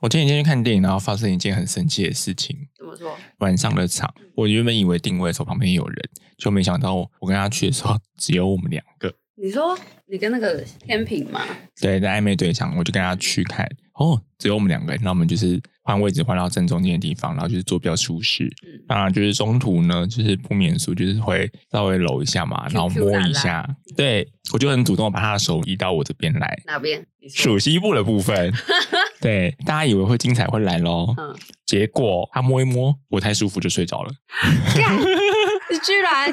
[0.00, 2.56] 我前几天去看电影，然后发生一件很神奇的事情。
[2.76, 3.16] 怎么说？
[3.38, 9.12] 晚上的场，我原本以为定位的时候旁边有人，就没想到我跟他去的时候只有我们两个。
[9.38, 11.40] 你说你跟那个天平吗？
[11.80, 13.66] 对，在暧昧对象，我就跟他去看。
[13.94, 18.44] 哦，只有我们两个人，那我们就是换位置换到正中间的地方，然后就是坐比较舒适。
[18.64, 23.64] 嗯当然，就是中途呢，就是不免俗，就是会稍微揉一下嘛，然后摸一下。
[23.96, 27.04] 对我就很主动把他的手移到我这边来，哪边？
[27.20, 28.52] 你说属西部的部分。
[29.20, 34.10] 对，大家以为会精彩会来咯，嗯，结果他摸一摸，我太舒服就睡着了。
[35.70, 36.32] 你居然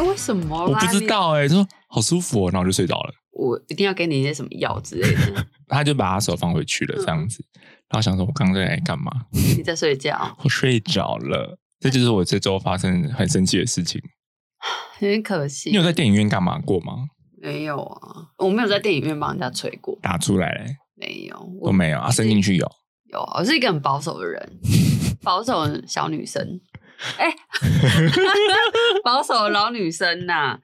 [0.00, 0.64] 那为什么？
[0.64, 3.12] 我不知，道哎、他说好舒服哦，然后我就睡着了。
[3.32, 5.46] 我一定要给你一些什么药之类的。
[5.68, 7.44] 他就把他手放回去了，这样子。
[7.90, 9.10] 然后想说，我刚刚在干嘛？
[9.32, 11.58] 你在睡觉， 我睡着了。
[11.78, 14.00] 这就是我这周发生很生气的事情。
[15.00, 15.70] 有点可惜。
[15.70, 17.08] 你有在电影院干嘛过吗？
[17.42, 18.28] 没有啊？
[18.38, 22.70] 我没有在电影院帮人家吹过，打出来嘞，没有，我都没有啊，伸进去有。
[23.12, 24.60] 有啊，我是一个很保守的人，
[25.22, 26.60] 保守的小女生，
[27.18, 27.34] 哎、
[29.04, 30.58] 保守的老女生呐、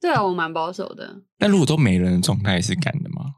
[0.00, 1.22] 对啊，我蛮保守的。
[1.38, 3.34] 但如果都没人的状态是敢的吗？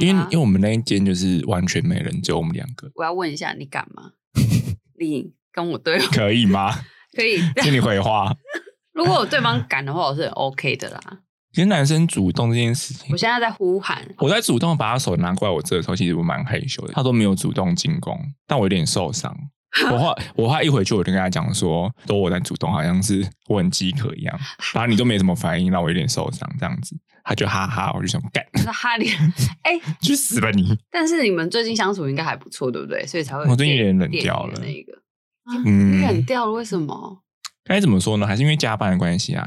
[0.00, 0.36] 因为因为？
[0.36, 4.12] 我们那一间就是完全没人，只有我们两个，我要问一下，你敢吗？
[5.00, 6.72] 你跟我对话可以吗？
[7.16, 7.38] 可以？
[7.62, 8.34] 请你回话。
[8.92, 11.00] 如果我对方敢的话，我是很 OK 的啦。
[11.52, 16.92] 其实男生主动这件事情我，现在在呼喊，我在主动把他手拿过来我这的时候，其实我蛮害羞的。
[16.92, 19.34] 他都没有主动进攻，但我有点受伤。
[19.90, 24.38] 我话我话一回去，我就跟他讲说，都我在主动，好像是我很饥渴一样。
[24.74, 26.96] 然后你都没什么反应，让我有点受伤，这样子。
[27.24, 29.10] 他就哈哈，我就想干，说哈利。
[29.62, 30.74] 哎、去死吧你！
[30.90, 33.06] 但是你们最近相处应该还不错，对不对？
[33.06, 34.92] 所以才会我最近有点冷掉了那个。
[35.44, 36.52] 啊嗯你冷掉了？
[36.52, 37.22] 为什么？
[37.64, 38.26] 该怎么说呢？
[38.26, 39.46] 还是因为加班的关系啊。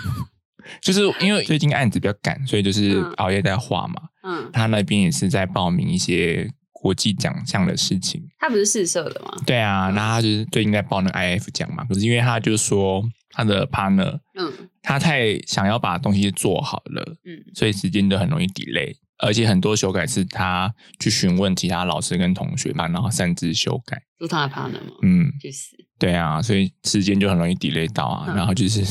[0.82, 4.02] 就是因为最近案子比较赶，所以就是嗯熬夜在画嘛。
[4.22, 6.50] 嗯，他那边也是在报名一些
[6.80, 8.22] 国际奖项的事情。
[8.38, 9.30] 他不是试射的吗？
[9.46, 11.84] 对啊，那他就是最近在报那个 IF 奖嘛。
[11.84, 14.52] 可是因为他就说他的 partner 嗯
[14.82, 18.94] 他太想要把东西做好了，嗯所以时间都很容易 delay。
[19.22, 24.02] 而且很多修改是他去询问其他老师跟同学嘛，然后擅自修改。
[24.18, 24.94] 就他的 partner 吗？
[25.02, 25.76] 嗯，去死！
[26.00, 28.82] 对啊，所以时间就很容易 delay 到啊，嗯然后就是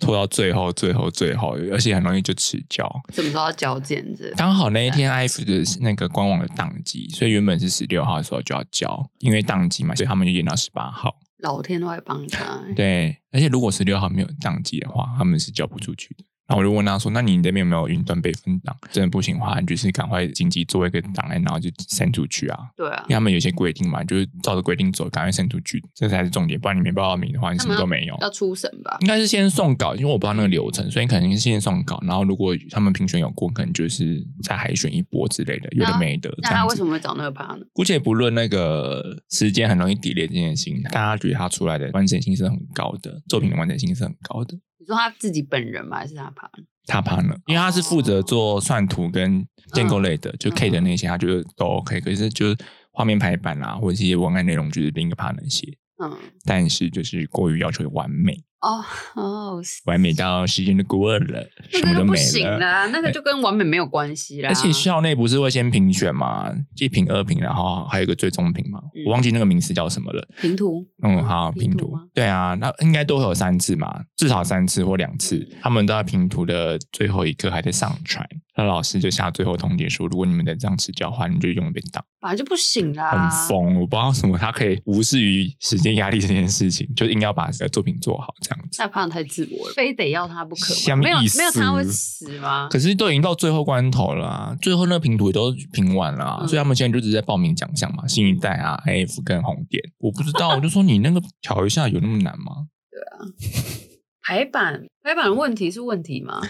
[0.00, 2.84] 拖到最后、最后、最后，而且很容易就迟交。
[3.12, 4.32] 什么时候要交件子？
[4.36, 11.14] 刚好那一天 IF 的那个官网的档期，所以原本是十六号的时候就要交，因为档期嘛，所以他们就延到十八号。
[11.40, 12.62] 老天都会帮他。
[12.74, 16.24] 对，而且如果十六号没有档期的话，他们是交不出去的。
[16.50, 18.76] 然后我就问他说：“那你那边有没有云端备份档？
[18.90, 22.58] 真的不行的话，你就是赶快紧急做一个档案，然后就删出去啊。
[22.76, 26.58] 对啊因为，他们有些规定嘛，就是照着规定走，赶快删出去，这才是重点。
[26.58, 28.18] 不然你没报到名的话，你什么都没有。
[28.20, 28.98] 要出审吧？
[29.00, 32.02] 应该是先送稿，因为我不知道那个流程，所以肯定是先送稿。
[32.04, 36.84] 然后如果他们评选有过，可能就是再海选一波之类的，有的没的那他为什。
[36.84, 37.64] 么会找那个 partner？
[37.72, 44.58] 姑且不论那个时间很容易 delay 这件事情，大家觉得他出来的完整性是很高的，作品的完整性是很高的。
[44.80, 45.98] 你说他自己本人吗？
[45.98, 46.64] 还是他 partner？
[46.86, 52.00] 他 partner，因为他是负责做算图跟建构类的，就 K 的那些，他觉得都 OK。
[52.00, 52.56] 可是就是
[52.90, 58.84] 画面排版啊，或者是一些文案内容，就是另一个 partner 写，嗯，但是就是过于要求完美，哦
[59.14, 64.50] 哦，完美到时间都过了，什么都没行了，那个就跟完美没有关系啦。
[64.50, 69.04] 而且校内不是会先评选嘛，一评、二评，然后还有一个最终评嘛，嗯。
[69.06, 70.28] 我忘记那个名词叫什么了。
[70.40, 83.10] 平图，嗯，好，评图对啊，那应该都会有三次嘛，至少三次或两次，他们都在评图的最后一刻还在上传，那老师就下最后通牒说，如果你们再这样子交的话，你就永远被挡，本来就不行啦。
[83.10, 88.82] 很疯，我不知道什么他可以无视于时间压力这件事情，就硬要把这个作品做好这样子。
[88.82, 90.74] 那 partner 太自我了，非得要他不可？
[90.96, 92.68] 没有没有他会死吗？
[92.70, 102.66] 可是都已经到最后关头了、啊，最后那个评图也都评完了、啊，嗯所以他们现在就只是在报名奖项嘛，新一代啊、AF 跟红点，我不知道，我就说你那个调一下有那么难吗？
[102.92, 103.16] 对啊
[104.22, 106.40] 排版排版的问题是问题吗？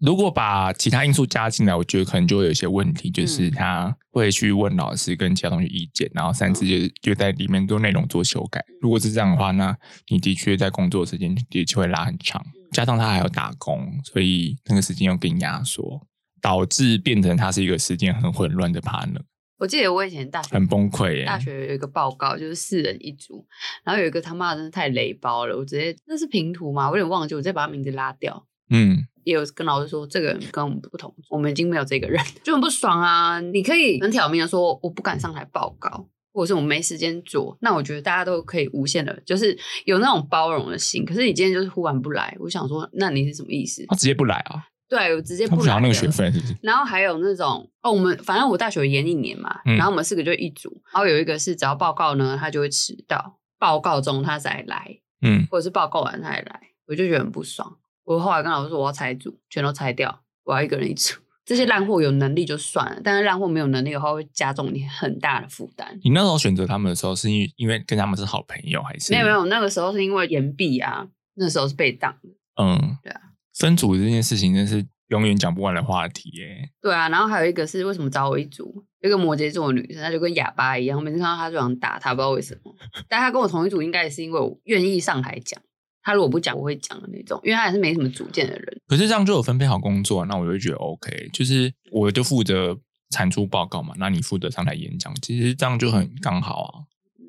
[0.00, 8.64] 如果把其他因素加进来，我觉得可能就会有一些问题，嗯就是他会去问老师跟其他同学意见，然后擅自就就在里面做内容做修改。
[8.80, 9.76] 如果是这样的话，那
[10.08, 16.06] 你的确在工作时间的确会拉很长，加上他还要打工，所以那个时间又更压缩，
[16.40, 19.22] 导致变成他是一个时间很混乱的 partner，
[19.58, 21.24] 我记得我以前大学很崩溃耶。
[21.24, 23.44] 大学有一个报告，就是四人一组，
[23.84, 26.88] 然后有一个他妈真的太雷包了，我直接那是平图吗？
[26.88, 28.46] 我有点忘记，我直接把他名字拉掉。
[28.70, 33.38] 嗯，也有跟老师说，这个人跟我们不同，我们已经没有这个人， 就很不爽啊！
[33.40, 39.54] 你可以很挑明的说，我不敢上台报告，或者是我没时间做，那我觉得大家都可以无限的，就是
[39.84, 41.04] 有那种包容的心。
[41.04, 43.84] 可是你今天就是忽然不来，我想说，那你是什么意思？
[43.86, 44.64] 他直接不来啊？
[44.88, 46.56] 对，我直接不想那个学分，是不是？
[46.62, 57.76] 然后还有那种哦，我们反正我大学延一年嘛，嗯然后我们四个就一组，然后有一个是只要报告呢，他就会迟到，报告中他才来，嗯，或者是报告完他才来，我就觉得很不爽。
[58.08, 61.14] 我后来跟老师说我要拆组，全都拆掉，我要一个人一组。
[61.44, 65.98] 这些烂货有能力就算了，但是烂货没有能力的话，会加重你很大的负担。
[66.02, 72.30] 你那时候选择他们的时候，是因为因为跟他们是好朋友，还是没有没有，那个时候是因为岩壁啊，那时候是被挡的。
[72.62, 73.20] 嗯，对啊，
[73.58, 76.70] 分组这件事情真是永远讲不完的话题耶。
[76.80, 78.86] 对啊，然后还有一个是为什么找我一组？
[79.00, 82.74] 有一个摩羯座的女生，她就跟哑巴一样，我每次看到她就想打她，不知道为什么。
[83.06, 85.60] 但她跟我同一组，应该也是因为我愿意上台讲。
[86.08, 88.80] 她如果不讲，我会讲的那种，因为他也是没什么主见的人。
[88.86, 92.78] 可是这样就有分配好工作，那我就会觉得 OK，就是我就负责
[93.10, 96.72] 产出报告嘛，那你负责上台演讲，其实这样就很刚好啊。
[97.18, 97.28] 嗯，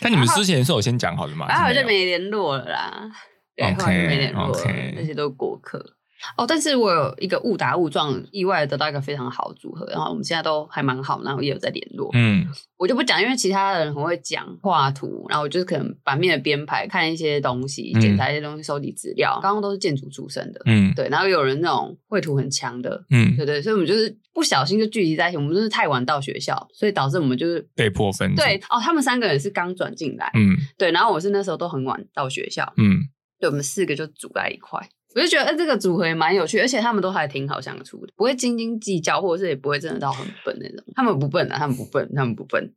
[0.00, 1.48] 但你们之前是有先讲好的吗？
[1.48, 3.10] 然后我就没联络了啦。
[3.56, 4.56] 对 OK，后来就没联络
[4.94, 5.96] 那些都是过客。
[6.36, 12.10] 哦，但是我有一个误打误撞，意外得到一个非常好的组合，然后我们现在都还蛮好，然后也有在联络。
[12.14, 19.38] 嗯我就不讲，因为其他人很会讲画图，然后我就是可能版面的编排，看一些东西，嗯检查一些东西，收集资料。
[19.42, 25.36] 刚刚都是建筑出身的，嗯对，然后有人那种绘图很强的，嗯，对对，所以我们就是不小心就聚集在一起。
[25.36, 33.00] 我们就是太晚到学校，所以导致我们就是被迫分组对哦，他们三个人是刚转进来，嗯对，然后我是那时候都很晚到学校，嗯，
[33.40, 34.88] 对，我们四个就组在一块。
[35.18, 40.84] 我就觉得，哎、这个组合也蛮有趣，而且他们都还挺好相处的，不会斤斤计较，或者是也不会真的到很笨那种。
[40.94, 42.72] 他们不笨啊，他们不笨，他们不笨。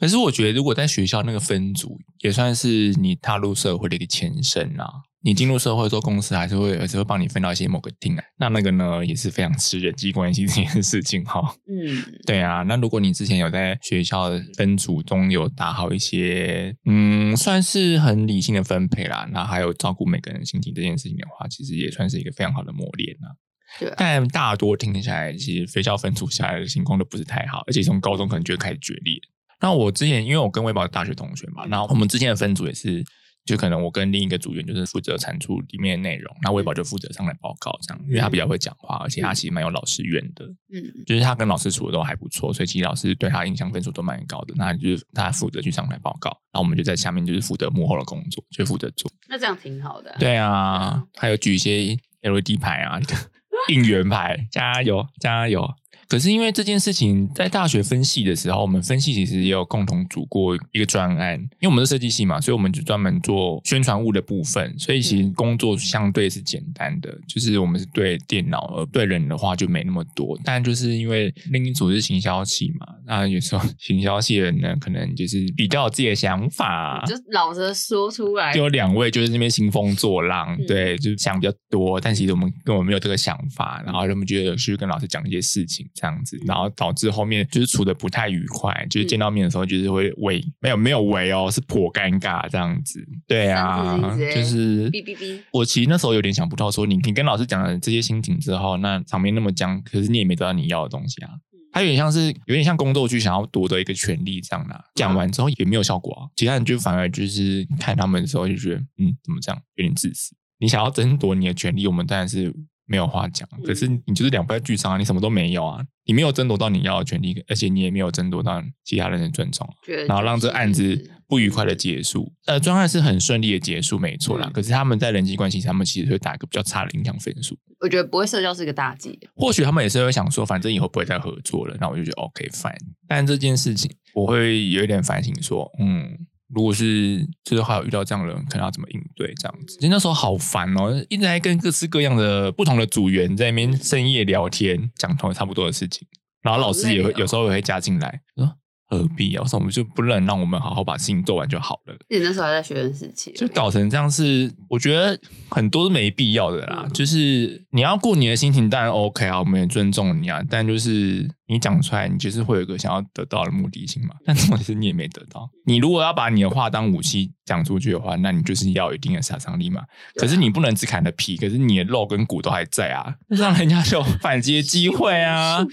[0.00, 4.86] 可是我觉得，如果在学校那个分组，也算是你踏入社会的一个前身啊。
[5.24, 8.24] 你进入社会做，公司还是会还是会帮你分到一些某个 team 啊。
[8.38, 11.40] 那那个呢，也是非常吃人际关系这件事情哈。
[11.68, 23.30] 嗯， 对啊，那如果你之前有在学校分组中有打好一些，嗯，算是很理性的分配啦，那还有照顾每个人心情这件事情的话，其实也算是一个非常好的磨练啊。
[23.78, 29.14] 对啊但大多听起来，其实学校分组下来的情况都不是太好，而且从高中可能就会开始决裂。
[29.60, 33.02] 那我之前因为我跟微宝大学同学嘛，然后我们之前的分组也是，
[33.44, 44.54] 就可能我跟另一个组员就是负责产出里面的内容，那魏宝就负责上来报告这样，因为他比较会讲话，而且他其实蛮有老师缘的，嗯，就是他跟老师处的都还不错，所以其实老师对他印象分数都蛮高的。
[44.56, 49.10] 那就是他负责去上台报告，然后我们就在下面就是负责幕后的工作，就负责做。
[49.28, 53.00] 那这样挺好的啊、对啊，还有举一些 LED 牌啊，
[53.72, 55.68] 应援牌，加油加油！
[56.08, 70.38] 可是因为这件事情，在大学分系的时候，我们分系其实也有共同组过一个专案，因为我们是设计系嘛，所以我们就专门做宣传物的部分，所以其实工作相对是简单的，就是我们是对电脑，而对人的话就没那么多。
[70.44, 78.62] 但就是因为另一组是行销系嘛，那有时候 行销系的人呢，可能就是比较有自己的想法，就老实说出来就。
[78.62, 101.30] 有两位就是那边兴风作浪，嗯对，就是想比较多，但其实我们根本没有这个想法，然后他们觉得去跟老师讲一些事情这样子，然后导致后面就是处的不太愉快，就是见到面的时候就是会围，没有没有围哦，是颇尴尬这样子，对啊就是哔哔哔我其实那时候有点想不到，说你你跟老师讲了这些心情之后，那场面那么僵，可是你也没得到你要的东西啊。
[101.74, 110.36] 他有点像是有点像宫斗剧想要夺得一个权利这样啦、讲完之后也没有效果啊，其他人就反而就是看他们的时候就觉得，嗯，怎么这样，有点自私。
[110.58, 112.54] 你想要争夺你的权利，我们当然是
[112.86, 113.48] 没有话讲。
[113.64, 119.68] 可是你就是两败俱伤啊，你什么都没有啊，你没有争夺到你要的权利，而且你也没有争夺到其他人的尊重。
[120.06, 122.32] 然后让这案子不愉快的结束。
[122.46, 124.46] 呃，专案是很顺利的结束，没错啦。
[124.48, 127.58] 嗯可是他们在人际关系上，他们其实会打一个比较差的影响分数。
[127.80, 129.18] 我觉得不会社交是一个大忌。
[129.34, 132.76] 或许他们也是会想说，反正以后不会再合作了，那我就觉得 OK fine。
[133.08, 136.16] 但这件事情，我会有一点反省，说，嗯，
[136.54, 139.76] 如果是就是还有遇到这样的人，可能要怎么应对这样子？
[139.76, 146.06] 其实那时候好烦哦，一直在跟各式各样的不同的组员在那边深夜聊天，讲同差不多的事情，
[146.42, 148.52] 然后老师也会哦有时候也会加进来，说
[148.92, 149.42] 何必啊？
[149.42, 151.94] 为什么就不能让我们好好把事情做完就好了？
[152.10, 155.18] 你那时候还在学生时期，就搞成这样是，我觉得
[155.48, 156.82] 很多是没必要的啦。
[156.84, 160.42] 嗯就是你要顾你的心情，当然 OK 啊，我们也尊重你啊。
[160.50, 164.14] 但就是你讲出来，你就是会有一个想要得到的目的性嘛。
[164.26, 165.48] 但重点是你也没得到。
[165.64, 169.82] 你如果要把你的话当武器讲出去的话，那你就是要有一定的杀伤力嘛。
[170.16, 175.64] 可是你不能只砍了皮，可是你的肉跟骨都还在啊，那让人家就有反击的机会啊。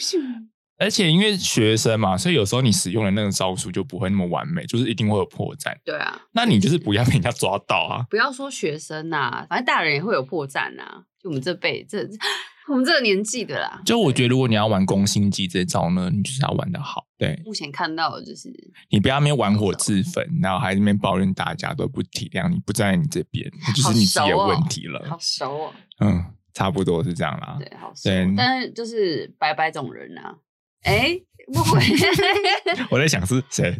[0.79, 5.75] 而且因为学生嘛，所以有时候你使用的那个招数就不会那么完美，就是一定会有破绽。
[5.83, 8.05] 对啊，那你就是不要被人家抓到啊。
[8.09, 12.07] 不要说学生呐、反正大人也会有破绽呐、就我们这辈这
[12.69, 17.07] 我们这个年纪的啦，就我觉得，如果你要玩攻心计这招呢，你就是要玩的好。
[17.17, 18.49] 对目前看到的就是
[18.89, 25.03] 你不要那边玩火自焚，然后还在那边抱怨大家都不体谅你，不站在你这边，那就是你自己的问题了。
[25.09, 27.57] 好熟哦，嗯，差不多是这样啦。
[27.59, 28.09] 对，好熟。
[28.37, 30.35] 但是就是白白种人啊，
[30.83, 31.19] 哎，
[31.53, 31.81] 不会。
[32.91, 33.71] 我在想是谁？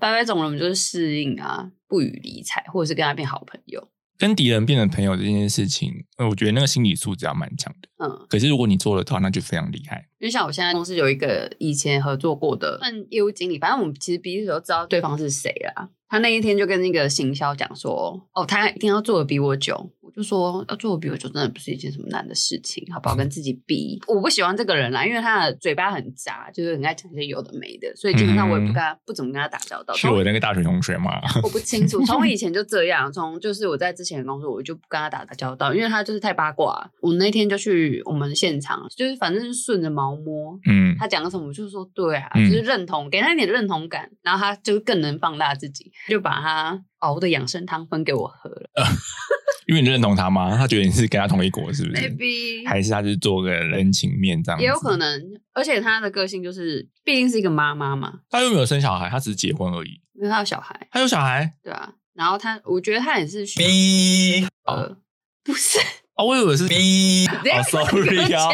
[0.00, 3.88] 拜拜，总了，我们就是适应啊，不予理睬，或者是跟他变好朋友。
[4.18, 7.88] 跟敌人变成朋友这件事情，我觉得那个心理素质要蛮强的。
[8.02, 10.08] 嗯，可是如果你做得到，那就非常厉害。
[10.18, 12.80] 因为像我现在公司有一个以前合作过的
[13.10, 15.90] 业务经理，反正我们其实彼此都知道对方是谁啦。
[16.08, 23.16] 他那一天就跟那个行销讲说：“哦，他一定要做的比我久。”我就说：“要做的比我久，真的不是一件什么难的事情，好不好？
[23.16, 29.92] 跟自己比。”我不喜欢这个人啦，因为他的嘴巴很杂，就是很爱讲一些有的没的，所以基本上我也不跟他不怎么跟他打交道。
[29.94, 31.10] 是我那个大学同学吗？
[31.42, 36.88] 我不清楚，从我以 前就这样，从就是我在之前的工作，我就不跟他打交道，因为他就是太八卦。
[37.00, 46.82] 我那天就去我们现场，就是反正是顺着毛摸，嗯，他讲什么，我就说对啊，就是认同，给他一点认同感，然后他就更能放大自己，就把他。
[47.00, 48.70] 熬的养生汤分给我喝了，
[49.68, 50.56] 因为你认同他吗？
[50.56, 54.58] 他觉得你是跟他同一国，是不是？Maybe 还是他是做个人情面这样？
[54.60, 55.22] 也有可能，
[55.52, 58.20] 而且他的个性就是，毕竟是一个妈妈嘛。
[58.30, 60.00] 他又没有生小孩，他只是结婚而已。
[60.14, 61.92] 因为他有小孩，他有小孩，对啊。
[62.14, 64.96] 然后他，我觉得他也是 B，呃，
[65.44, 65.78] 不是
[66.16, 68.48] 哦，我以为是 B，sorry 啊。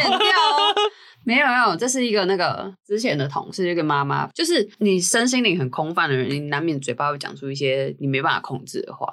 [1.25, 9.07] 没有没有，这是一个那个之前的同事，一个妈妈，就是你身心灵很空泛的人，你难免嘴巴会讲出一些你没办法控制的话，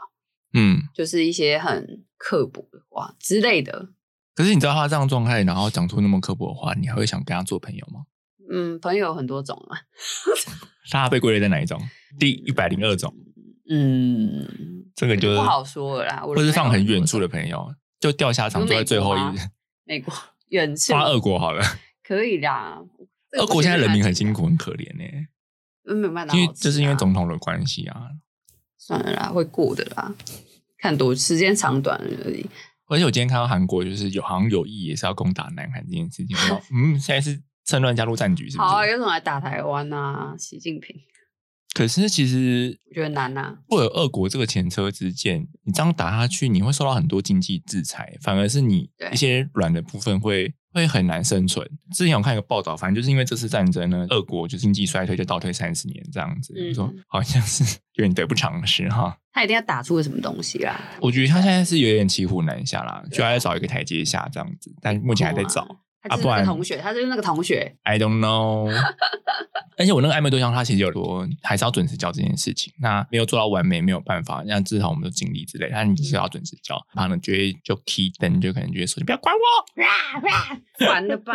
[0.55, 3.89] 嗯，就是一些很刻薄的话之类的。
[4.35, 8.01] 可是你知道他这样状态，然后讲出那么刻薄的话，你还会想跟他做朋友吗？
[8.53, 9.79] 嗯，朋友很多种啊。
[10.91, 11.81] 他被归类在哪一种？
[12.19, 13.15] 第一百零二种。
[13.69, 14.49] 嗯，
[14.97, 16.23] 这个就是不好说了啦。
[16.25, 19.39] 或是放很远处的朋友，就掉下场坐在最后一日。
[19.85, 20.13] 美国
[20.49, 20.93] 远处。
[20.93, 21.63] 发俄国好了。
[22.11, 22.83] 可以啦，
[23.39, 25.05] 俄国现在人民很辛苦、很可怜呢。
[25.95, 28.11] 没办法，因为这是因为总统的关系啊。
[28.77, 30.13] 算了啦，会过的啦，
[30.79, 32.45] 看多时间长短而已。
[32.89, 36.37] 而且我今天看到韩国就是有好像有意也是要攻打南韩这件事情，
[36.75, 38.69] 嗯，现在是趁乱加入战局，是不是？
[38.69, 40.97] 好，有种来打台湾啊，习近平。
[41.73, 43.59] 可是其实我觉得难呐。
[43.69, 50.53] 或者俄国这个前车之鉴，你这样打下去，你会受到很多经济制裁，反而是你一些软的部分会。
[50.73, 51.69] 会很难生存。
[51.93, 56.55] 之前我看一个报道，反正就是因为这次战争呢，俄国就经济衰退，就倒退三十年这样子。
[56.75, 57.63] 说好像是
[57.95, 59.17] 有点得不偿失哈。
[59.33, 60.81] 他一定要打出个什么东西啦？
[61.01, 65.63] 我觉得他现在是有点骑虎难下啦，就要找一个台阶下这样子，但目前还在找。
[66.09, 67.77] 啊，不然同学，他就是那个同学。
[67.83, 68.73] I don't know。
[69.81, 72.71] 而且我那个暧昧对象，他其实有说还是要准时交这件事情。
[72.81, 75.71] 那没有做到完美，没有办法，那至少我们的尽力之类。
[75.73, 81.33] 但你是要准时交，他呢觉得就 key 灯，就可能觉得说你不要管我， 完了吧？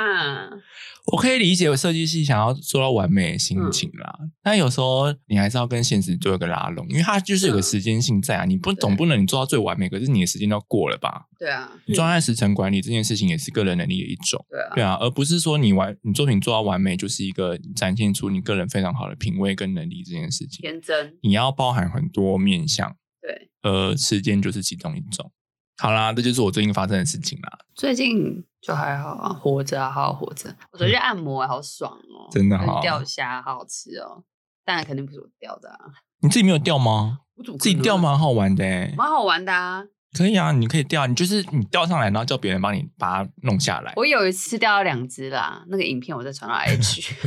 [1.12, 8.46] 我可以理解设计师想要做到完美的心情啦，但有时候你还是要跟现实做一个拉拢，因为它就是有个时间性在啊。
[8.46, 11.26] 你不总不能你做到最完美，可是你的时间都过了吧？
[11.38, 14.46] 对啊，专案时程管理这件事情也是个人能力的一种。
[14.50, 20.62] 对啊，对啊，而不是说你完你作品做到完美就是一个展现出你个人非常好的品味跟能力这件事情。
[20.62, 22.96] 天真，你要包含很多面向。
[23.22, 25.32] 对，呃，时间就是其中一种。
[25.78, 27.60] 好啦，这就是我最近发生的事情啦。
[27.74, 30.56] 最近就还好啊，活着啊，好好活着。
[30.72, 32.82] 我昨天按摩，好爽哦，真的好。
[32.82, 34.24] 钓虾，好好吃哦。
[34.64, 35.80] 当然肯定不是我钓的啊。
[36.22, 37.20] 你自己没有钓吗？
[37.36, 38.64] 我自己钓蛮好玩的，
[38.96, 39.84] 蛮好玩的啊。
[40.16, 43.92] 可以啊，你可以钓，你就是你钓上来，然后叫别人帮你把它弄下来。
[43.98, 47.14] 我有一次钓了两只啦，那个影片我再传到 H。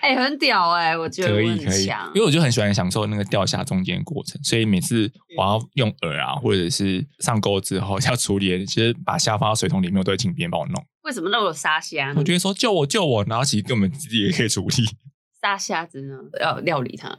[0.00, 1.84] 哎，很屌哎，我觉得可以可以，
[2.14, 10.82] 因为我就很喜欢享受那个钓虾中间的过程，所以每次我要用饵啊，或者是上钩之后要处理，其实把虾放到水桶里面，我都会请别人帮我弄。
[11.02, 12.14] 为什么那么沙虾？
[12.16, 14.84] 我觉得说救我救我，然后其实根本自己也可以处理。
[15.42, 16.14] 沙虾子呢？
[16.40, 17.14] 要料理它，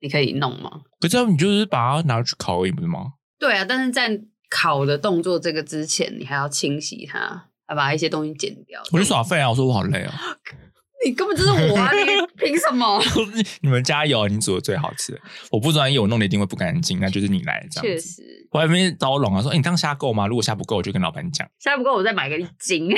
[0.00, 0.82] 你可以弄吗？
[1.00, 3.14] 可是你就是把它拿去烤而已，不是吗？
[3.42, 8.80] 对啊，但是在烤的动作这个之前，你还要清洗它，还把一些东西剪掉。
[8.92, 9.50] 我就耍废啊！
[9.50, 10.14] 我说我好累啊。
[11.04, 11.90] 你根本就是我啊！
[11.92, 12.04] 你
[12.38, 13.02] 凭什么？
[13.60, 14.28] 你们加油！
[14.28, 15.20] 你煮的最好吃。
[15.50, 17.00] 我不专业，我弄的一定会不干净。
[17.00, 17.84] 那就是你来这样。
[17.84, 18.22] 确实，
[18.52, 19.42] 我还没找拢啊。
[19.42, 20.28] 说，哎，你这样虾够吗？
[20.28, 21.44] 如果虾不够，我就跟老板讲。
[21.58, 22.88] 虾不够，我再买个一斤。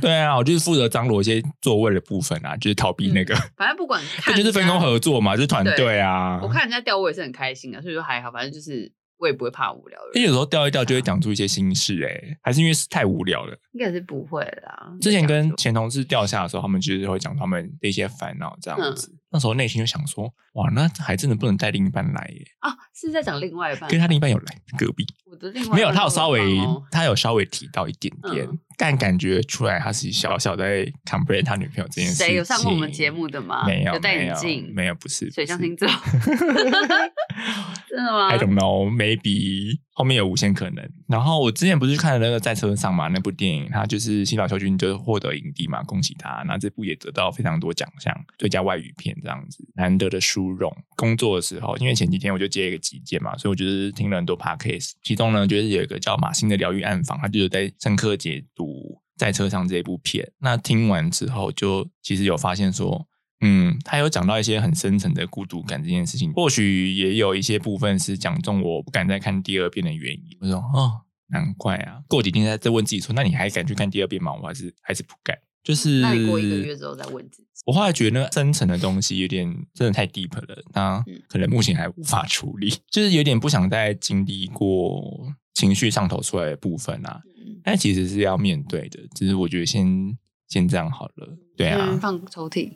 [0.00, 3.36] 对啊，我就是负责张罗一些座位的部分啊，就是逃避那个。
[3.56, 6.40] 反正不管，这就是分工合作嘛，就是团队啊。
[6.42, 8.32] 我看人家钓，我也是很开心的，所以说还好。
[8.32, 8.90] 反正就是。
[9.22, 13.56] 我也不会怕无聊的，因为有时候钓一钓就会讲出一些心事，哎，还是因为是太无聊了？
[13.70, 14.92] 应该是不会啦。
[15.00, 19.14] 之前跟前同事钓下的时候，他们就是会讲他们的一些烦恼这样子。
[19.32, 22.44] 那时候内心就想说，哇，那还真的不能带另一半来耶。
[22.60, 25.04] 啊，是在讲另外一半，跟他另一半有来隔壁。
[25.30, 26.58] 我的另外没有，他有稍微
[26.90, 28.46] 他有稍微提到一点点，
[28.76, 32.26] 但感觉出来他是小小在 complain 他女朋友这件事情。
[32.26, 33.64] 谁有上过我们节目的吗？
[33.66, 35.88] 没有，有戴眼镜，没有，不是水象星座
[37.88, 40.86] 真的吗 I don't know, maybe 后面有无限可能。
[41.12, 46.42] 然后我之前不是看了那个在车上嘛，那部电影，他就是新岛秀俊就获得影帝嘛，恭喜他。
[46.46, 50.74] 那这部也得到非常多奖项，最佳外语片这样子，难得的殊荣。
[50.96, 60.32] 工作的时候，因为前几天我就接一个急件嘛，所以我就是听了很多 podcast，其中呢就是有一个叫马欣的疗愈暗访，他就是在深刻解读在车上这部片。
[60.38, 63.06] 那听完之后，就其实有发现说。
[63.42, 70.36] 嗯，他有讲到一些很深层的孤独感这件事情，或许也有一些部分是讲中我不敢再看第二遍的原因。
[70.40, 72.00] 我说哦，难怪啊！
[72.08, 74.32] 过几天再再问自己说，那你还敢去看第二遍吗？
[74.34, 75.36] 我还是还是不敢。
[75.64, 87.22] 就是那过一个月之后再问自己，我后来觉得那深层的东西有点真的太 deep 了，那嗯可能目前还无法处理， 就是有点不想再经历过情绪上头出来的部分啊。
[87.36, 90.18] 嗯，但其实是要面对的，只是我觉得先
[90.48, 91.38] 先这样好了。
[91.56, 92.72] 对啊，嗯放抽屉、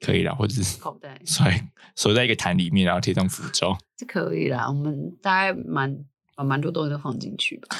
[0.00, 3.76] 可以啦，或者是 口袋 锁在锁在一个坛里面，然后贴上符咒。
[3.98, 4.68] 是可以啦。
[4.68, 5.96] 我们大概蛮
[6.34, 7.76] 把蛮多东西都放进去吧。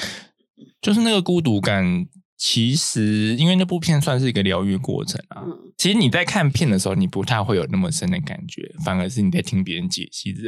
[0.80, 2.06] 就是那个孤独感，
[2.36, 5.42] 其实因为那部片算是一个疗愈过程啊。
[5.44, 10.42] 嗯，其实你在看片的时候，你不太会有那么深的感觉，反而是你在听别人解析这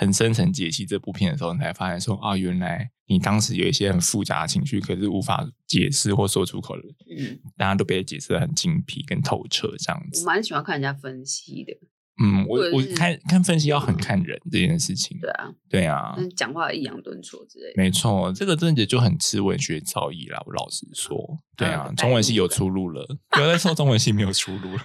[0.00, 6.82] 很深层解析这部片的时候，你才发现说啊，原来你当时有一些很复杂的情绪，可是无法解释或说出口的，
[7.18, 10.24] 嗯，大家都被解释的很精辟跟透彻这样子我子。
[10.24, 11.74] 蛮喜欢看人家分析的。
[12.22, 15.18] 嗯，我我看看分析要很看人这件事情。
[15.20, 17.74] 对啊，对啊，但讲话抑扬顿挫之类的。
[17.76, 20.42] 没错，这个真的就很吃文学造诣啦。
[20.46, 24.82] 我老实说，对啊嗯，中文系有出路了，不要再说中文系没有出路了。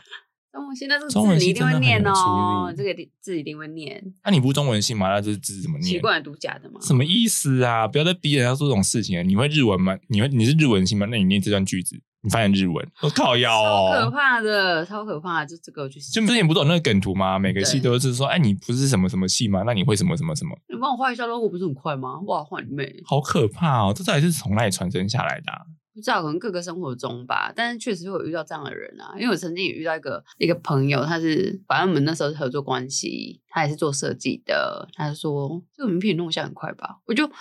[0.55, 4.01] 中文系那这个中文字你一定会念哦，这个字一定会念。
[4.23, 5.09] 那你不是中文系吗？
[5.09, 5.91] 那这字怎么念？
[5.91, 6.79] 习惯读假的吗？
[6.81, 7.85] 什么意思啊？
[7.85, 9.23] 不要再逼人家做这种事情了。
[9.23, 9.97] 你会日文吗？
[10.07, 11.05] 你会你是日文系吗？
[11.11, 14.11] 那你念这段句子，你发现日文，我靠腰超可哦。
[14.11, 15.99] 怕的，超可怕的，就这个去。
[15.99, 17.37] 就之前不是有那个梗图吗？
[17.37, 19.63] 每个系都是说，哎，你不是什么什么系吗？
[19.65, 20.57] 那你会什么什么什么？
[20.69, 22.21] 你帮我画一下 logo 不是很快吗？
[22.27, 22.95] 哇，画你妹！
[23.03, 23.93] 好可怕哦！
[23.93, 25.65] 这到底是从哪里传承下来的、啊？
[25.95, 29.13] 不知道，可能各个生活中吧，但是确实会有遇到这样的人啊。
[29.15, 37.25] 因为我曾经也遇到一个一个朋友，他是反正我们那时候是合作关系，他也是做设计的，他就说这个名片弄一下很快吧，我就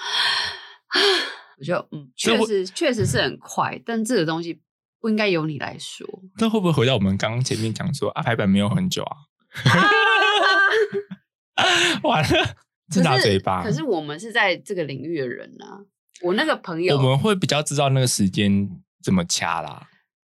[1.58, 4.60] 我就嗯，确实确实是很快，但这个东西
[5.00, 6.06] 不应该由你来说。
[6.38, 9.16] 那会不会回到我们刚刚前面讲说啊，排版没有很久啊？
[12.02, 12.56] 完了，
[12.88, 13.62] 自打嘴巴。
[13.62, 15.80] 可是我们是在这个领域的人啊，
[16.22, 18.70] 我那个朋友我们会比较知道那个时间
[19.02, 19.88] 怎么掐啦。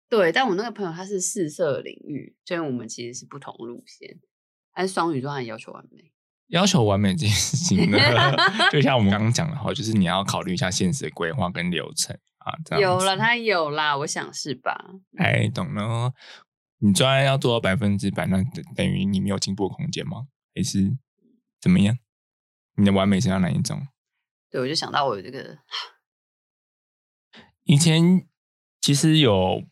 [0.09, 4.21] 对，但我那个朋友他是四色领域，所以我们其实是不同路线。
[4.75, 6.13] 但是双鱼座他很要求完美，
[6.49, 7.99] 要求完美这件事情呢，
[8.71, 12.53] 就像我们刚刚讲的话，就是你要考虑一下现实的规划跟流程啊。
[12.65, 14.85] 这样子有了，他有啦，我想是吧？
[15.19, 16.13] 哎，懂了。
[16.79, 20.27] 你专案要做到百分之百，那等等于你没有进步的空间吗？
[20.55, 20.97] 还是
[21.61, 21.97] 怎么样？
[22.77, 23.87] 你的完美是要哪一种？
[24.53, 25.59] 对，我就想到我有这个，
[27.65, 28.27] 以前
[28.83, 29.65] 其实有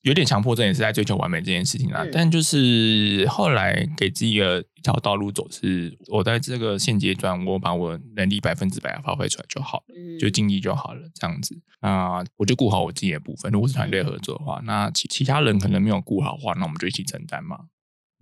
[0.00, 2.02] 有点强迫症，也是在追求完美这件事情啦。
[2.02, 9.94] 嗯但就是后来给自己一个一条道路走，是我在这个现阶段，我把我能力百分之百地发挥出来就好了。
[9.94, 11.60] 嗯，就尽力就好了，这样子。
[11.82, 13.52] 那我就顾好我自己的部分。
[13.52, 17.66] 如果是团队合作的话，那其其他人可能没有顾好的话，那我们就一起承担嘛。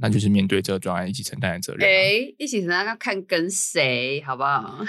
[0.02, 1.88] 那就是面对这个专案一起承担的责任、啊。
[1.88, 4.84] 哎，一起承担要看跟谁，好不好？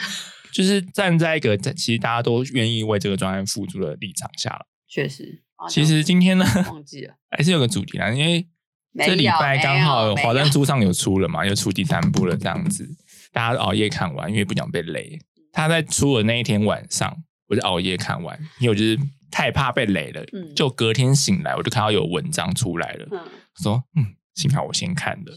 [0.54, 4.66] 就是站在一个在其实大家都愿意为这个专案付出的立场下了。
[4.88, 8.46] 确实，啊其实今天呢，忘记了， 还是有个主题啦，因为
[8.92, 12.86] 没这礼拜刚好华灯初上有出了嘛，又出第三部了，这样子，
[13.32, 15.18] 大家熬夜看完，因为不想被雷。
[15.54, 18.98] 他在出的那一天晚上，我就熬夜看完，因为我就是
[19.30, 20.22] 太怕被雷了。
[20.34, 23.20] 嗯就隔天醒来，我就看到有文章出来了，嗯，
[23.62, 25.34] 说嗯，幸好我先看的。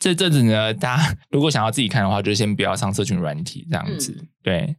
[0.00, 4.16] 这阵子呢，大家如果想要自己看的话，就先不要上社群软体这样子。
[4.20, 4.76] 嗯对，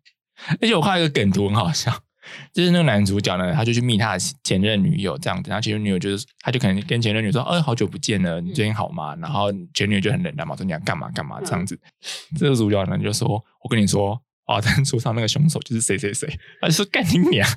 [0.62, 1.91] 而且我看到一个梗图很好笑，
[2.53, 11.79] 就是那个男主角呢，他就去密他的前任女友这样子，然后前任女友就是，他就可能跟前任女友说：“哦，好久不见了，你最近好吗？”然后前任女友就很冷淡嘛，说：“你要干嘛干嘛这样子。
[12.38, 16.27] 这个主角呢就说：“我跟你说，华灯初上那个凶手就是谁谁谁。”
[16.62, 17.47] 他就说：“干你娘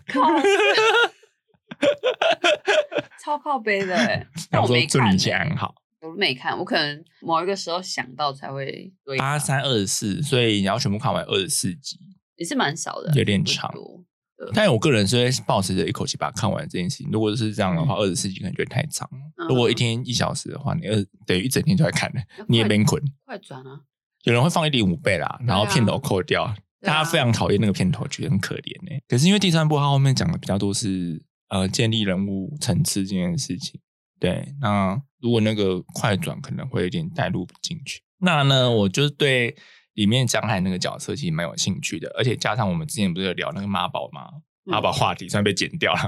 [3.25, 11.99] 超靠背的欸！！” 但然后说：“我没看祝你一切欸安好。”我没看，我可能某一个时候想到才会追八三二十四，所以你要全部看完二十四集。
[12.37, 13.73] 也是蛮少的，有点长
[14.53, 17.09] 但我个人是会保持着一口气把它看完这件事情。
[17.13, 19.09] 如果是这样的话，二十四集可能觉得太长
[19.49, 23.01] 如果一天一小时的话，你二等于一整天就在看了，你也快没困。
[23.25, 23.83] 快转啊！
[24.25, 33.81] 有人会放一点五倍啦，然后片头扣掉，大家非常讨厌那个片头，觉得很可怜呢、可是因为第三部它后面讲的比较多是呃建立人物层次这件事情。
[34.23, 38.01] 对，那如果那个快转可能会有点带入不进去。
[38.19, 39.53] 那呢，我就对
[39.95, 44.29] 里面江海那个角色其实蛮有兴趣的，而且加上我们之前不是有聊那个妈宝吗？
[44.63, 46.01] 妈宝话题虽然被剪掉了，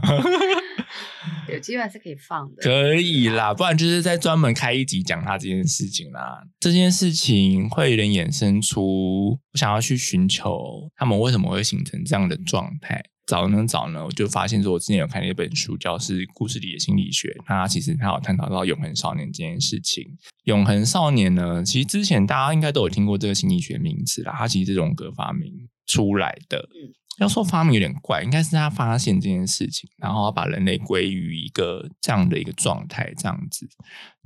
[1.52, 2.62] 有机会还是可以放的。
[2.62, 6.40] 可以啦，不然就是在专门开一集讲他这件事情啦。
[6.60, 13.02] 这件事情会有点衍生出，我想要去寻求他们为什么会形成这样的状态。
[13.26, 17.28] 找呢找呢，我就发现说，我之前有看了一本书，叫《是故事里的心理学》。
[17.48, 20.04] 那其实它有探讨到永恒少年这件事情。
[20.44, 24.34] 永恒少年呢，其实之前大家应该都有听过这个心理学名词啦。
[24.36, 25.52] 它其实是荣格发明
[25.86, 26.58] 出来的。
[26.58, 33.68] 嗯，要说发明有点怪，应该是他发现这件事情，然后把人类归于一个这样的一个状态，这样子。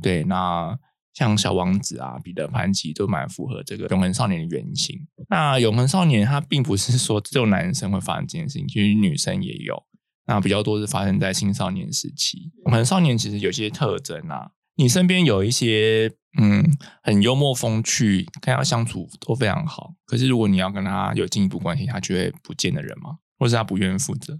[0.03, 0.79] 对，那。
[1.19, 4.97] 像小王子啊、彼得潘奇都蛮符合这个永恒少年的原型。
[5.29, 9.83] 那永恒少年他并不是说只有男生会发生这件事情，其实女生也有。
[10.27, 12.53] 那比较多是发生在青少年时期。
[12.67, 16.65] 永恒少年其实有些特征啊，你身边有一些嗯
[17.03, 19.95] 很幽默风趣，跟他相处都非常好。
[20.07, 23.19] 可是如果你要跟他有进一步关系，他就会不见的人吗？
[23.41, 24.39] 或是他不愿意负责？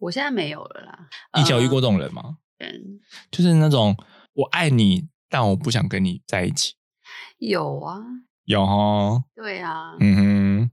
[0.00, 1.08] 我现在没有了啦。
[1.38, 2.38] 以前有遇过这种人吗？
[2.58, 2.98] 嗯，
[3.30, 3.96] 就是那种
[4.32, 5.08] 我爱你。
[5.30, 6.74] 但我不想跟你在一起。
[7.38, 7.98] 有啊，
[8.44, 9.22] 有哈。
[9.34, 9.96] 对啊。
[10.00, 10.70] 嗯哼。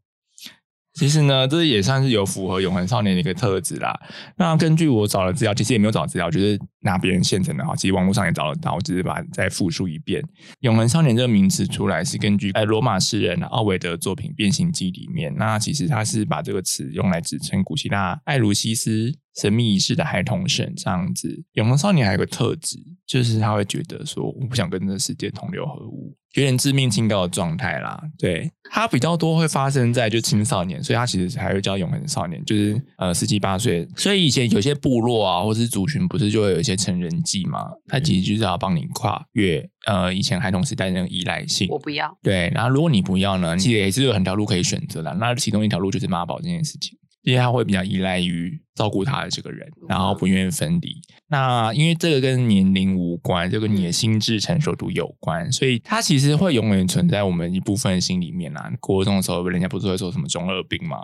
[0.94, 3.96] 其实呢，这也算是有符合永恒少年的一个特质啦。
[4.36, 7.76] 那根据我找的资料，其实也没有找资料，就是拿别人现成的哈。
[7.76, 10.24] 其实网络上也找得到，我只是把它再复述一遍。
[10.62, 15.32] 永恒少年这个名词出来是根据哎罗马诗人奥维德作品《变形记》里面。
[15.36, 21.44] 那其实他是把这个词用来指称古希腊艾卢西斯神秘仪式的孩童神这样子。
[21.54, 26.16] 永恒少年还有个特质，就是他会觉得说，我不想跟这个世界同流合污。
[26.34, 33.88] 有点致命清高的状态啦，对他比较多会发生在就青少年，所以他其实还会叫永恒少年，就是呃十七八岁。
[33.96, 37.66] 所以以前有些部落啊，或是族群，不是就会有一些成人祭嘛？
[37.88, 41.68] 他其实就是要帮你跨越呃以前孩童时代那个依赖性。
[41.72, 42.16] 我不要。
[42.22, 45.12] 对，然后如果你不要呢，其实也是有很多条路可以选择的。
[45.16, 46.96] 那其中一条路就是妈宝这件事情。
[47.28, 50.96] 因为他会比较依赖于照顾他的这个人，然后不愿意分离。
[51.28, 58.72] 那因为这个跟年龄无关，就跟你的心智成熟度有关，所以他其实会永远存在我们一部分心里面啊。
[58.80, 61.00] 国中的时候，人家不是会说什么中二病吗？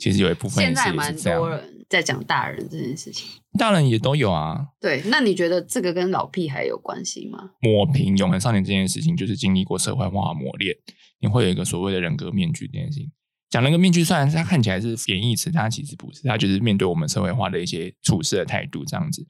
[0.00, 4.66] 其实有一部分现在蛮多人在讲大人这件事情，大人也都有啊。
[4.80, 7.50] 对，那你觉得这个跟老屁孩有关系吗？
[7.60, 10.74] 抹平永恒少年这件事情，就是经历过社会化磨练，
[11.20, 13.12] 你会有一个所谓的人格面具这件事情。
[13.50, 19.26] 讲那个面具，虽然它看起来是贬义词，它其实不是，它就是面对我们社会化的一些处事的态度这样子。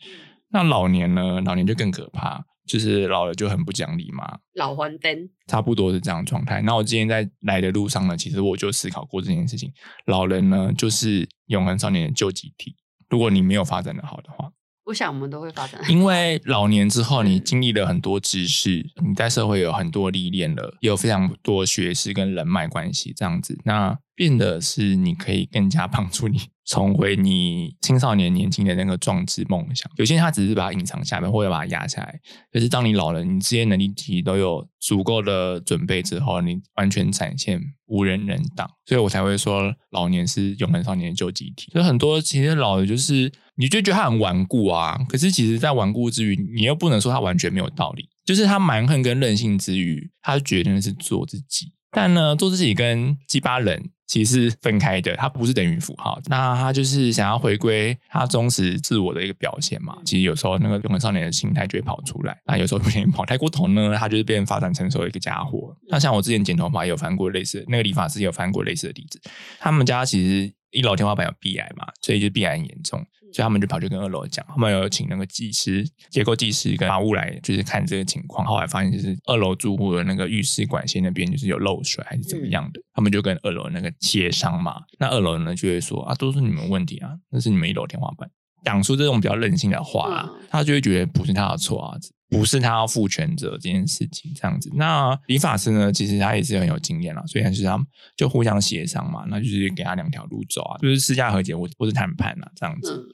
[0.51, 1.41] 那老年呢？
[1.41, 4.39] 老年就更可怕，就是老了就很不讲理嘛。
[4.55, 6.61] 老黄灯，差不多是这样状态。
[6.63, 9.73] 那我今天在来的路上呢，其实我就思考过这件事情。
[10.07, 12.77] 老人呢，就是永恒少年的救济体。
[13.09, 14.53] 如果你没有发展的好的话。
[14.91, 29.89] 我想我们都会发展，因为老年之后，你经历了很多知识，你在社会有很多历练了，也有非常多学识跟人脉关系，这样子，那变得是你可以更加帮助你重回你青少年年轻的那个壮志梦想。
[29.97, 32.19] 有些人他只是把它隐藏下面，或者把它压下来，
[32.53, 41.71] 可是当你老了，你这些能力体都有足够的准备之后，你完全展现无人能挡，所以我才会说老年是永恒少年的救济体。
[41.71, 43.31] 所以很多其实老的就是。
[43.61, 48.09] 你就觉得他很顽固啊，可是其实，在顽固之余，你又不能说他完全没有道理。
[48.25, 51.71] 就是他蛮横跟任性之余，他决定是做自己。
[51.91, 56.19] 但呢，做自己跟鸡巴人其实是分开的，他不是等于符号。
[56.27, 59.99] 那他就是想要回归他忠实自我的一个表现嘛。
[60.05, 62.39] 其实有时候那个永恒少年的心态就会跑出来。
[62.47, 65.77] 那有时候不小心跑太过头呢，他就是变发展成熟的一个家伙。
[65.89, 69.21] 那像我之前剪头发也有翻过类似，那个理发师也有翻过类似的例子。
[69.59, 73.05] 他们家其实一楼天花板有壁癌嘛，所以就壁癌很严重。
[73.33, 78.45] 所以他们就跑去跟二楼讲，他们有请那个技师、结构技师跟法务来，就是看这个情况。
[78.45, 84.83] 后来发现就是二楼住户的那个浴室管线那边就是有漏水还是怎么样的，他们就跟二楼那个协商嘛。
[84.99, 88.29] 那二楼呢就会说啊，都是你们问题啊，那是你们一楼天花板，
[88.65, 91.99] 讲出这种比较任性的话，他就会觉得不是他的错啊。
[92.31, 94.71] 不是他要负全责这件事情，这样子。
[94.75, 95.93] 那理发师呢？
[95.93, 97.85] 其实他也是很有经验了，所以还是他们
[98.17, 99.25] 就互相协商嘛。
[99.27, 103.05] 那就是给他两条路走啊，就是私下和解或或是谈判啊，这样子。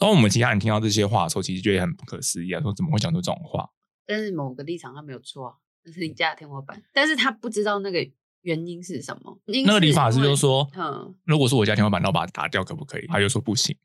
[0.00, 3.64] 然后我们其他人听到这些话的时候，其实觉得很不可思议啊，说怎么会讲出这种话？
[4.08, 8.04] 但是某个立场他没有错，那是你家的天花板，但是他不知道那个
[8.44, 9.38] 原因是什么？
[9.64, 13.06] 那个理发师就说，嗯，如果是我家天花板，然后把它打掉，可不可以？
[13.12, 13.76] 他就说不行。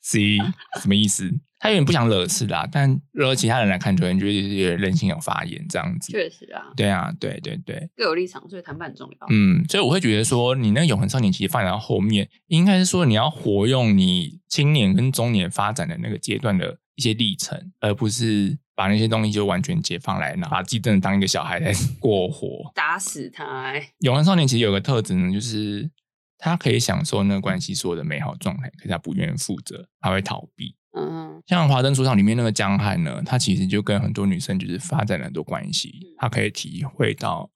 [0.00, 0.38] C
[0.80, 1.30] 什么意思？
[1.58, 6.10] 他有点不想惹事啦，但惹其他人来看，就会觉得有点任性有发言这样子。
[6.10, 9.26] 确实啊，对啊，对对对，各有立场，所以谈判很重要。
[9.28, 22.72] 嗯，所以我会觉得说，你那个永恒少年其实发展到后面，应该是说你要活用你青年跟中年发展的那个阶段的一些历程，而不是把那些东西就完全解放来，拿把自己真的当一个小孩在 过活。
[22.74, 23.92] 打死他、欸！
[23.98, 25.90] 永恒少年其实有个特质呢，就是
[26.38, 30.74] 他可以享受那个关系所有的美好状态，可是他不愿意负责，他会逃避。
[30.96, 37.50] 嗯像《华灯初上》里面那个江汉呢，他其实就跟很多女生就是发展了很多关系，他可以体会到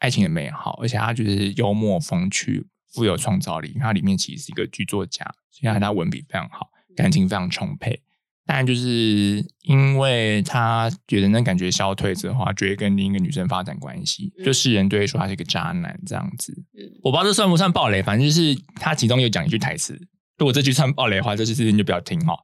[0.00, 3.74] 爱情的美好，而且他就是幽默风趣、富有创造力。
[3.80, 8.02] 他里面其实是一个剧作家，所以他文笔非常好，感情非常充沛。
[8.46, 16.52] 但就是因为他觉得那感觉消退之后，他就会跟另一个女生发展关系，就世人都会说他是一个渣男这样子。
[16.78, 19.94] 嗯我不知道这算不算暴雷，反正就是他其中有讲一句台词，
[20.38, 22.34] 如果这句算暴雷的话，这句事情就不要听哈。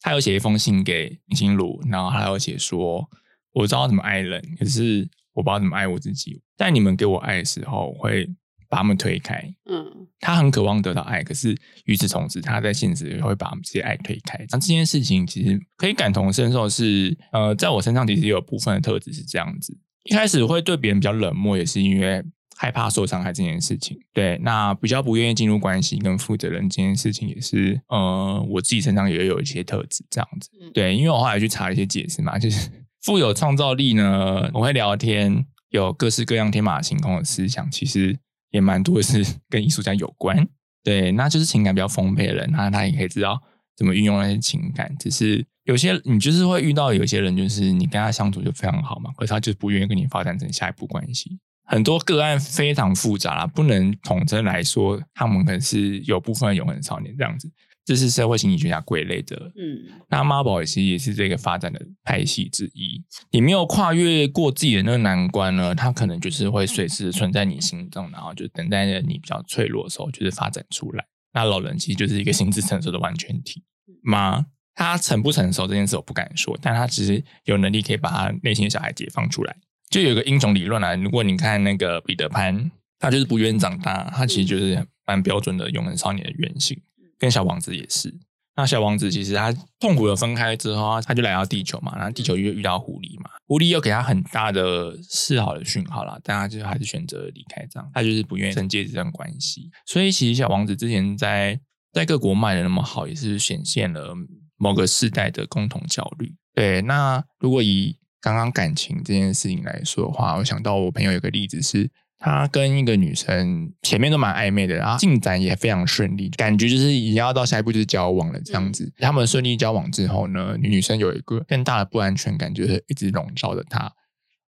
[0.00, 3.08] 他有写一封信给林心如，然后他有写说
[3.52, 6.40] ：“我知道怎么爱人，可是我不知道怎么爱我自己。
[6.56, 8.28] 在你们给我爱的时候，我会
[8.68, 9.42] 把他们推开。
[9.70, 9.86] 嗯
[10.20, 14.38] 他很渴望得到爱，可是与此同时，他在现实也会把这些爱推开。
[14.50, 19.78] 那这件事情其实可以感同身受是，呃，在我身上其实有部分的特质是这样子。
[20.04, 22.20] 一开始会对别人比较冷漠，也是因为
[22.56, 23.96] 害怕受伤害这件事情。
[24.12, 30.50] 对，那比较不愿意进入关系跟负责任这件事情，也是呃，我自己身上也有一些特质这样子。
[30.60, 32.68] 嗯，对，因为我后来去查了一些解释嘛， 就是
[33.02, 38.18] 富有创造力呢，我会聊天，有各式各样天马行空的思想，其实
[38.50, 40.48] 也蛮多是 跟艺术家有关。
[40.82, 43.40] 对，那就是情感比较丰沛的人，那他也可以知道
[43.76, 44.94] 怎么运用那些情感。
[44.98, 51.38] 只是有些你就是会遇到有些人，就是你跟他相处就非常好嘛，可是他就不愿意跟你发展成下一步关系。
[51.64, 57.50] 很多个案非常复杂啦，不能统称来说，他们可能是有部分的永恒少年这样子。
[57.88, 63.02] 这是社会心理学家归类的嗯那妈宝其实也是这个发展的派系之一。
[63.30, 71.06] 你没有跨越过自己的那个难关呢，它可能就是会随时存在你心中，然后就等待着你比较脆弱的时候，就是发展出来。
[71.32, 73.64] 那老人其实就是一个心智成熟的完全体
[74.02, 74.44] 吗？
[74.74, 79.56] 他成不成熟这件事我不敢说，但他其实有能力可以把他内心的小孩解放出来。
[79.88, 86.78] 就有一个英雄理论啊，如果你看那个彼得潘，他就是不愿意长大，他其实就是蛮标准的永恒少年的原型，
[87.18, 88.14] 跟小王子也是。
[88.56, 99.70] 那小王子其实他痛苦的分开之后，他就来到地球嘛，然后地球又遇到狐狸嘛，狐狸又给他很大的示好的讯号啦，但他就还是选择离开，这样他就是不愿意承接这段关系。
[99.86, 101.60] 所以其实小王子之前在
[101.92, 104.12] 在各国卖的那么好，也是显现了
[104.56, 106.34] 某个世代的共同焦虑。
[106.52, 118.92] 对，那如果以刚刚感情这件事情来说的话，我想到我朋友有个例子是，他跟一个女生前面都蛮暧昧的，然后进展也非常顺利，感觉就是已经要到下一步就是交往了这样子。
[118.98, 123.92] 他们顺利交往之后呢，女生有一个更大的不安全感，就是一直笼罩着他，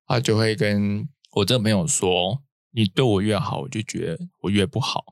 [0.07, 5.03] 他就会跟我这个朋友说：“你对我越好，我就觉得我越不好。”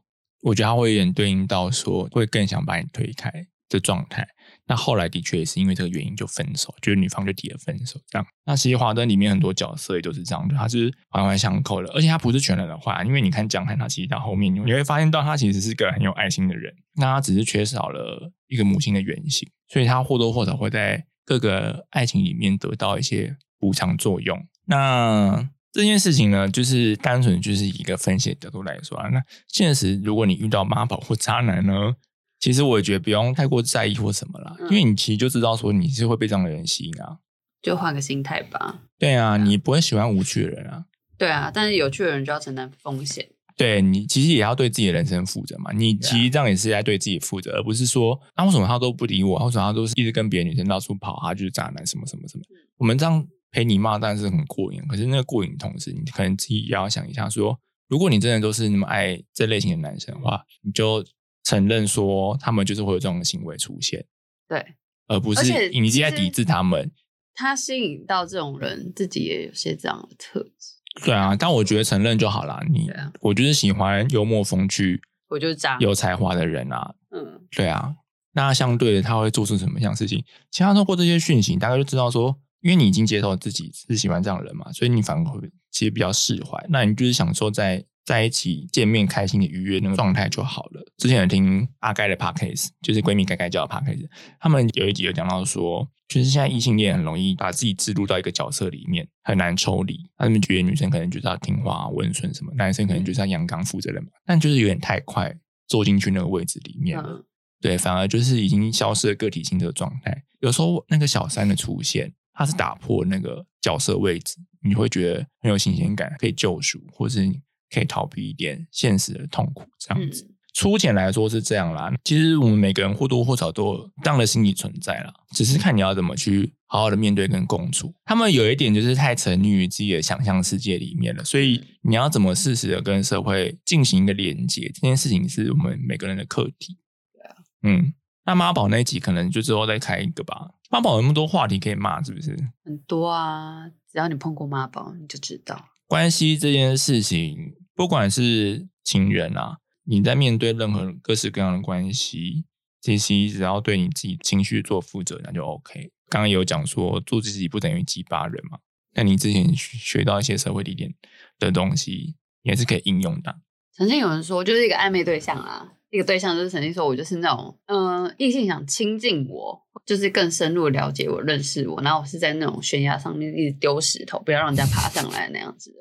[0.43, 3.33] 我觉得他会有点对应到说，会更想把你推开
[3.69, 4.27] 的状态。
[4.73, 8.27] 那后来的确也是因为这个原因就分手，就是女方就提了分手这样。
[8.47, 24.43] 那其实华灯里面很多角色也都是这样的，他是环环相扣的，而且他不是全然的坏，因为你看江汉他其实到后面你会发现到他其实是个很有爱心的人，那他只是缺少了一个母亲的原型，所以他或多或少会在各个爱情里面得到一些补偿作用。
[24.65, 31.95] 那这件事情呢，就是单纯就是以一个分析的角度来说啊，那现实如果你遇到妈宝或渣男呢？
[32.43, 37.19] 其实我也觉得不用太过在意或什么啦，嗯因为你其实就知道说你是会被这样的人吸引啊。
[37.63, 38.81] 就换个心态吧。
[38.99, 40.87] 对啊，你不会喜欢无趣的人啊。
[41.17, 43.29] 对啊，但是有趣的人就要承担风险。
[43.57, 45.71] 对你其实也要对自己的人生负责嘛。
[45.73, 52.43] 你其实这样也是在对自己负责，而不是说那、为什么他都不理我，为什么他都是一直跟别的女生到处跑，他就是渣男什么什么什么。
[52.79, 57.57] 我们这样陪你骂当然是很过瘾，可是那个过瘾同时，你可能自己也要想一下说，
[57.89, 61.05] 如果你真的都是那么爱这类型的男生的话，你就
[61.45, 64.05] 承认说他们就是会有这种的行为出现，
[64.49, 64.75] 对
[65.09, 66.91] 而不是你自己在抵制他们。
[67.35, 71.05] 他吸引到这种人，自己也有些这样的特质。
[71.05, 72.63] 对啊，但我觉得承认就好啦。
[72.71, 75.79] 你啊我就是喜欢幽默风趣、我就是渣。
[75.81, 76.95] 有才华的人啊。
[77.11, 77.95] 嗯，对啊，
[78.33, 80.23] 那相对的他会做出什么样的事情？
[80.51, 86.63] 其实他透过这些讯息，大概就知道说，因为你已经接受自己是喜欢这样的人嘛，所以你反而会其实比较释怀。
[86.69, 90.85] 那你就是享受在在一起见面开心的愉悦那个状态就好了。
[90.97, 94.09] 之前有听阿盖的 podcast，就是闺蜜盖盖叫的 podcast，
[94.41, 99.99] 他们有一集有讲到说，就是现在异性恋很容易把自己置入到一个角色里面，很难抽离。
[100.17, 104.11] 他们觉得女生可能就是要听话、温顺什么，男生可能就是要阳刚、负责任嘛。
[104.27, 105.33] 但就是有点太快
[105.69, 107.25] 坐进去那个位置里面了，
[107.61, 110.25] 对，反而就是已经消失了个体性的状态。
[110.41, 117.33] 有时候那个小三的出现，他是打破那个角色位置，你会觉得很有新鲜感，可以救赎，或是。
[117.73, 120.29] 可以逃避一点现实的痛苦，这样子。
[120.55, 121.91] 粗浅来说是这样啦。
[122.05, 127.95] 其实我们每个人或多或少都有这样的心理存在啦，只是看你要怎么去好好的面对跟共处。
[128.05, 136.77] 他们有一点就是太沉溺于自己的想象世界里面了，所以你要怎么适时的跟社会进行一个连接，这件事情是我们每个人的课题。
[137.15, 137.95] 对啊，嗯，
[138.27, 140.51] 那妈宝那一集可能就之后再开一个吧。
[140.71, 142.37] 妈宝有那么多话题可以骂，是不是？
[142.63, 147.55] 很多啊，只要你碰过妈宝，你就知道关系这件事情。
[147.75, 152.45] 不管是情人啊，你在面对任何各式各样的关系，
[152.81, 155.91] 其实只要对你自己情绪做负责，那就 OK。
[156.09, 158.59] 刚刚有讲说做自己不等于激发人嘛，
[158.95, 160.95] 那你之前学到一些社会理念
[161.39, 163.37] 的东西，也是可以应用的。
[163.75, 175.79] 曾经有人说，就是一个暧昧对象啊，一个对象就是曾经说我就是那种，嗯，异性想亲近我，就是更深入了解我、认识我，然后我是在那种悬崖上面一直丢石头，不要让人家爬上来那样子的。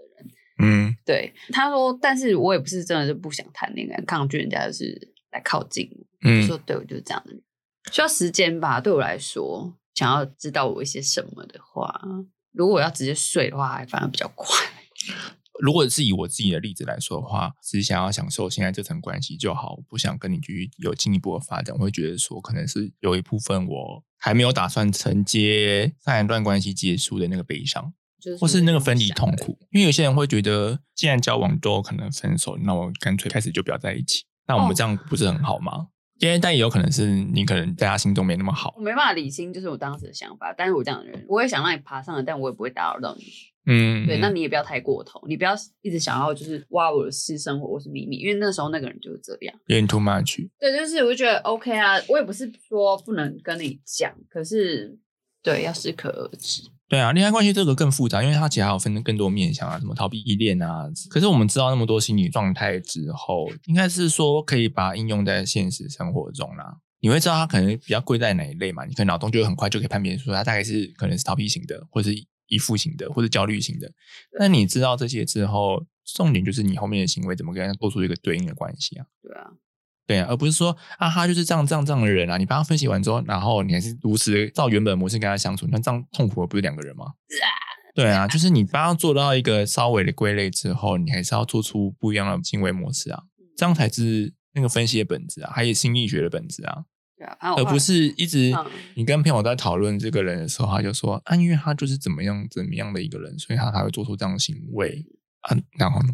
[0.61, 6.05] 嗯，对，他说，但是我也不是真的就不想谈恋爱，抗拒人家就是来靠近我。
[6.23, 7.41] 嗯，说对我就是这样的人，
[7.91, 8.79] 需要时间吧。
[8.79, 12.01] 对我来说，想要知道我一些什么的话，
[12.51, 14.55] 如果要直接睡的话，还反而比较快。
[15.59, 21.75] 如果是以我自己的例子来说的话，只想要享受现在这层关系就好，不想跟你继续有进一步的发展。
[21.77, 27.93] 我会觉得说，可能是有一部分我还没有打算承接上一段关系结束的那个悲伤。
[28.39, 34.23] 或是那个分离痛苦，因为有些人会觉得，既然交往都可能分手，那我干脆开始就不要在一起。
[34.47, 35.87] 那我们这样不是很好吗？
[36.19, 38.73] 因为但也有可能是你可能在他心中没那么好。
[38.77, 40.53] 我没办法理清，就是我当时的想法。
[40.55, 43.23] 但是我这样的人，我也想让你爬上来，但我也不会打扰到你。
[43.65, 50.47] 嗯，对，那你也不要太过头，你不要一直想要就是挖我的私生活或是秘密，因为那时候那个人就是这样，有点 too much。
[50.59, 54.97] 对，就是我就觉得 OK 啊，我也不是说不能跟你讲，可是
[55.41, 56.63] 对，要适可而止。
[56.91, 60.89] 对啊，恋爱关系这个更复杂，因为它其实还有分更多面向啊，什么逃避依恋啊。
[61.09, 66.79] 可是我们知道那么多心理状态之后，应该是说可以把它应用在现实生活中啦。
[66.99, 68.83] 你会知道它可能比较贵在哪一类嘛？
[68.83, 72.13] 你可能脑洞就很快就可以判别出它大概是可能是逃避型的，或是
[72.47, 73.89] 依附型的，或者焦虑型的。
[74.37, 79.05] 那你知道这些之后，重点就是你后面的行为怎么跟他做出一个对应的关系啊？
[79.23, 79.47] 对啊。
[80.11, 82.35] 对啊，而不是说啊，他就是这样这样这样的人啊。
[82.35, 87.05] 你帮他分析完之后，然后你还是如此照原本模式跟他相处，那这样痛苦的不是两个人吗？
[87.95, 93.23] 对啊，就是你帮他做到一个稍微的归类之后，你还是要做出不一样的行为模式啊，
[93.55, 96.83] 这样才是那个分析的本质啊，还有心理学的本质啊，
[97.55, 98.53] 而不是一直
[98.95, 105.05] 你跟朋友在讨论这个人的时候，他就说啊，因为他就是怎么样怎么样的一个人，所以他才会做出这样的行为
[105.41, 106.09] 啊，然后呢？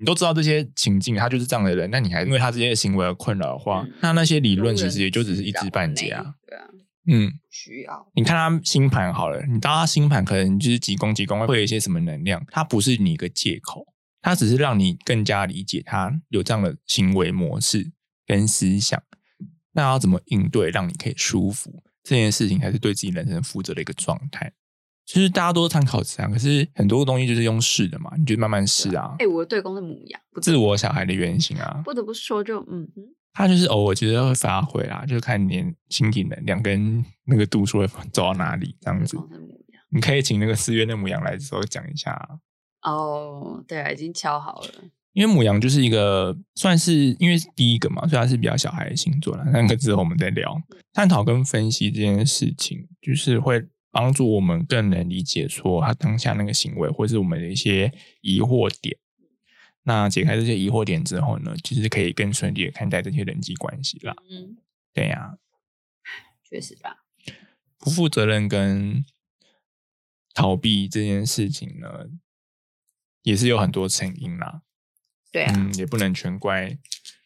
[0.00, 6.34] 你都知道这些情境，他就是这样的人，那你还因为他这些行为而困扰的话，那那些理论其实也就只是一知半解啊。
[6.48, 6.64] 对啊，
[7.06, 13.86] 嗯，需要你看他星盘好了，你当他星盘可能就是几宫几宫会有一些什么能量，它不是你一个借口，
[14.22, 17.92] 它只是让你更加理解他有这样的行为模式
[18.26, 19.02] 跟思想，
[19.72, 24.52] 那要怎么应对，让你可以舒服，这件事情才是对自己人生负责的一个状态。
[25.12, 29.16] 其实大家都参考这样，可是很多东西就是用试的嘛，你就慢慢试啊。
[29.18, 31.82] 哎，我的对公的母羊，自我小孩的原型啊。
[31.84, 32.88] 不得不说，就嗯，
[33.32, 39.18] 他就是偶尔觉得会发挥啦，就是看你心体能量跟那个度数会走到哪里这样子。
[39.90, 42.16] 你可以请那个四月的母羊来的时候讲一下。
[42.82, 44.68] 哦，对啊，已经敲好了。
[45.12, 49.42] 因为母羊就是一个算是因为第一个嘛，所以它是比较小孩的星座了。
[49.46, 50.56] 那个之后我们再聊，
[50.92, 53.66] 探讨跟分析这件事情，就是会。
[53.90, 58.96] 帮助我们更能理解说他当下那个行为，或是我们的一些疑惑点。
[59.82, 64.14] 那解开这些疑惑点之后呢，其实可以更顺利的看待这些人际关系啦。
[64.30, 64.58] 嗯，
[64.92, 65.38] 对呀，
[66.44, 67.04] 确实吧。
[67.78, 69.04] 不负责任跟
[70.34, 72.10] 逃避这件事情呢，
[73.22, 74.62] 也是有很多成因啦。
[75.32, 76.76] 对啊，嗯，也不能全怪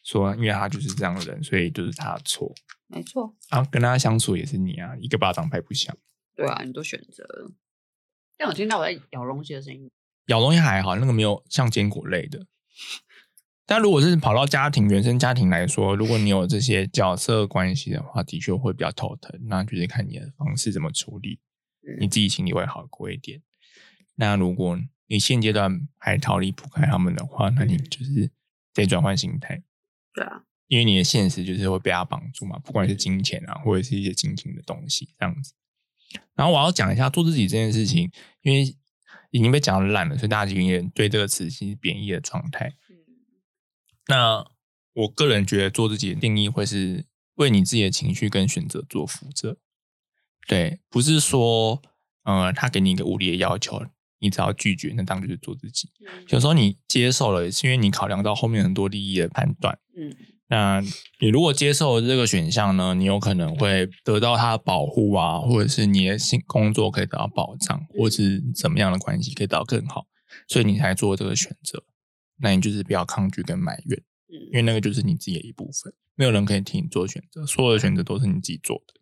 [0.04, 2.54] 说，因为他就是这样的人，所以就是他的错。
[2.86, 3.34] 没错。
[3.48, 5.94] 啊，跟他相处也是你啊，一个巴掌拍不响。
[6.34, 7.52] 对啊，你都选择了。
[8.36, 9.90] 但我听到我在咬东西的声音，
[10.26, 12.46] 咬东西还好，那个没有像坚果类的。
[13.66, 19.40] 但如果是跑到家庭原生家庭来说，如果你有这些角色关系的话，的确会比较头疼。
[19.44, 21.40] 那就是看你的方式怎么处理，
[21.98, 23.40] 你自己心里会好过一点。
[24.16, 28.30] 那如果你你现阶段还逃离不开他们的话，那你就是
[28.72, 29.62] 得转换心态，
[30.12, 35.54] 对啊，因为你的现实就是会被他绑住嘛，不管是金钱啊，或者是一些金钱的东西这样子。
[36.34, 38.10] 然后我要讲一下做自己这件事情，
[38.42, 38.62] 因为
[39.30, 42.74] 已经被讲的烂了，所以大家有点对这个词其实贬义的状态。
[42.88, 42.96] 嗯
[44.06, 44.44] 那
[44.92, 47.06] 我个人觉得做自己的定义会是
[47.36, 49.56] 为你自己的情绪跟选择做负责，
[50.46, 51.82] 对，不是说
[52.24, 53.84] 呃他给你一个无理的要求，
[54.18, 55.90] 你只要拒绝，那当然就是做自己。
[56.06, 59.78] 嗯有时候你接受了，是因为你考量到后面很多利益的判断。
[59.96, 60.14] 嗯
[60.48, 60.80] 那
[61.20, 70.06] 你如果接受了这个选项呢，你有可能会得到他的保护啊，或者是你的新工作可以得到保障，或者是怎么样的关系可以得到更好，
[70.46, 71.82] 所以你才做这个选择。
[72.36, 79.00] 那你就是不要抗拒跟埋怨，因嗯为那个就是你自己的一部分，没有人可以替你做选择，所有的选择都是你自己做的。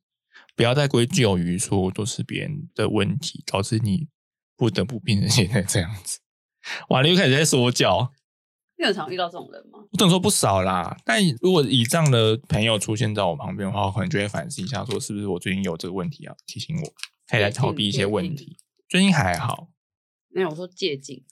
[0.54, 4.06] 不要再归咎于说都是别人的问题，导致你
[4.56, 6.20] 不得不变成现在这样子。
[6.90, 8.12] 哇，你又开始在说教。
[8.82, 9.78] 你很常遇到这种人吗？
[9.92, 16.34] 我等说不少啦，但如果以这样的朋友出现在我旁边的话，我可能就会反思一下，说是不是我最近有这个问题啊？
[16.46, 16.92] 提醒我，
[17.28, 18.56] 可以来逃避一些问题。
[18.88, 19.68] 最近还好
[20.30, 21.22] 没有，我说借镜，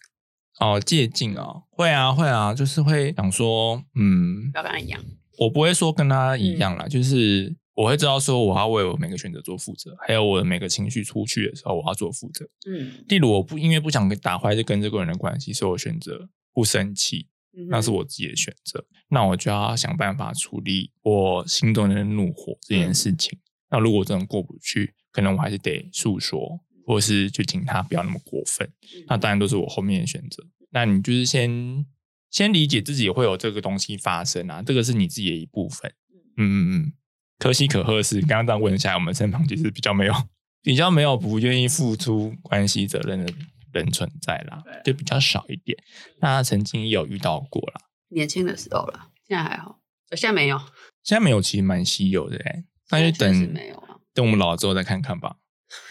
[0.60, 5.04] 哦，借镜哦，会啊会啊，就是会想说，嗯不，要跟他一样。
[5.38, 12.46] 我不会说跟他一样嗯啦，就是我会知道说我要为我每个选择做负责，还有我的每个情绪出去的时候，我要做负责。
[12.70, 17.28] 嗯，例如，我不因为不想跟打坏这跟这个人的关系，所以我选择不生气，
[17.68, 23.38] 那是我自己的选择，那我就要想办法处理我心中的怒火这件事情。
[23.70, 28.66] 那如果真的过不去，可能我还是得诉说，或是就请他不要那么过分。
[28.66, 30.44] 嗯那当然都是我后面的选择。
[30.70, 31.84] 那你就是先
[32.30, 35.92] 先理解自己会有这个东西发生啊，这个是你自己的一部分。
[36.36, 36.92] 嗯嗯嗯，
[37.38, 40.14] 可喜可贺的是，刚刚这样问下来，我们身旁其实比较没有
[40.62, 43.32] 比较没有不愿意付出关系责任的
[43.72, 45.76] 人存在啦，就比较少一点。
[46.20, 50.58] 那曾经也有遇到过啦，年轻的时候了，现在还好，呃现在没有，
[51.02, 53.96] 现在没有，其实蛮稀有的哎、那就等没有啊。
[54.12, 55.36] 等我们老了之后再看看吧，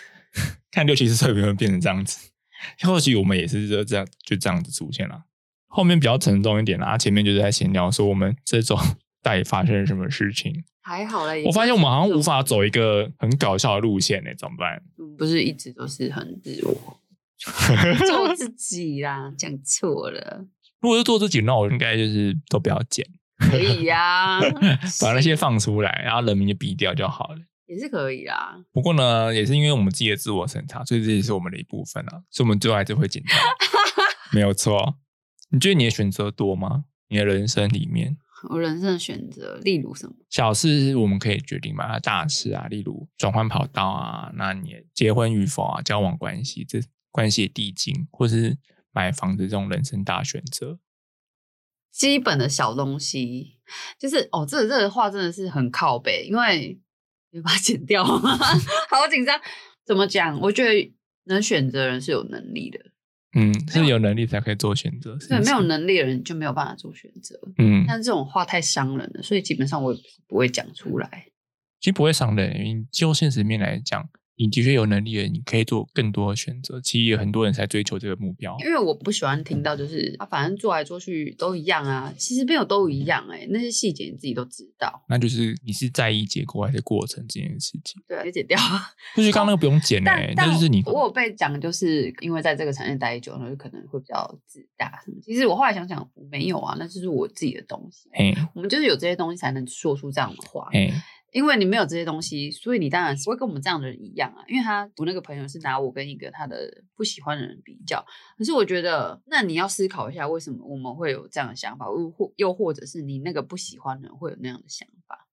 [0.71, 2.29] 看六七十岁有没有变成这样子。
[2.81, 5.23] 或许我们也是就这样就这样子出现了。
[5.67, 8.77] 后面比较沉重一点啦，前面就是在闲聊说我们这种
[9.23, 10.65] 到底发生了什么事情。
[10.81, 14.81] 还好嘞，我发现我们好像无法，走一个很搞笑的路线呢、怎么办？
[14.97, 16.98] 嗯不是一直都是很自我，
[18.07, 20.45] 做 自己啦，讲错了，
[20.81, 23.05] 如果是做自己，那我应该就是都不要剪，
[23.37, 24.39] 可以呀、
[25.01, 27.39] 把那些放出来，然后人名就逼掉就好了。
[27.67, 28.57] 也是可以啦。
[28.71, 33.35] 不过呢，也是因为我们自己的自我审查，所以这也是我们的一部分啊，所以我们最后还是会剪掉，
[34.33, 34.95] 没有错。
[35.51, 36.85] 你觉得你的选择多吗？
[37.09, 38.17] 你的人生里面，
[38.49, 40.13] 我人生的选择，例如什么？
[40.29, 46.79] 小事我们可以决定嘛，大事啊，例如转换跑道啊，那你的结婚与否啊，交往关系这
[47.11, 48.57] 关系的递进，或是
[48.91, 50.79] 买房子这种人生大选择，
[51.91, 53.59] 基本的小东西，
[53.97, 56.79] 就是哦，这这个话真的是很靠背，因为
[57.31, 58.37] 你把它剪掉吗？
[58.89, 59.39] 好紧张。
[59.85, 60.39] 怎么讲？
[60.41, 60.93] 我觉得
[61.23, 62.79] 能选择的人是有能力的，
[63.33, 67.39] 嗯，是有能力才可以做选择，是对，没有能力的人就没有办法做选择。
[67.57, 71.25] 嗯，但是这种话太伤人了，所以基本上我也不会讲出来。
[71.79, 74.07] 其实不会伤人，因为就现实面来讲，
[74.39, 76.79] 你的确有能力了，你可以做更多的选择。
[76.79, 78.55] 其实有很多人才追求这个目标。
[78.61, 85.03] 因为我不喜欢听到就是啊，反正做来做去都一样啊，其实没有都一样哎、那些细节你自己都知道。
[85.09, 88.01] 那就是你是在意结果还是过程这件事情。
[88.07, 88.57] 对啊，就剪掉。
[89.13, 95.17] 就是刚刚那个不用剪但诶、但那就是你我有被讲，就是因为在这个产业待久了，就可能会比较自大什么。
[95.21, 98.07] 其实我后来想想，我没有啊，那就是我自己的东西。
[98.13, 100.69] 哎我们就是有这些东西才能说出这样的话。
[100.71, 100.93] 嘿，
[101.31, 104.43] 因为你没有这些东西，所以你当然会跟我们这样的人一样啊。
[104.47, 108.05] 因为他我那个朋友是拿我跟一个他的不喜欢的人比较，
[108.37, 115.27] 可是我觉得，那你要思考一下，为什么我们会有这样的想法，又或又或者是你那个不喜欢的人会有那样的想法？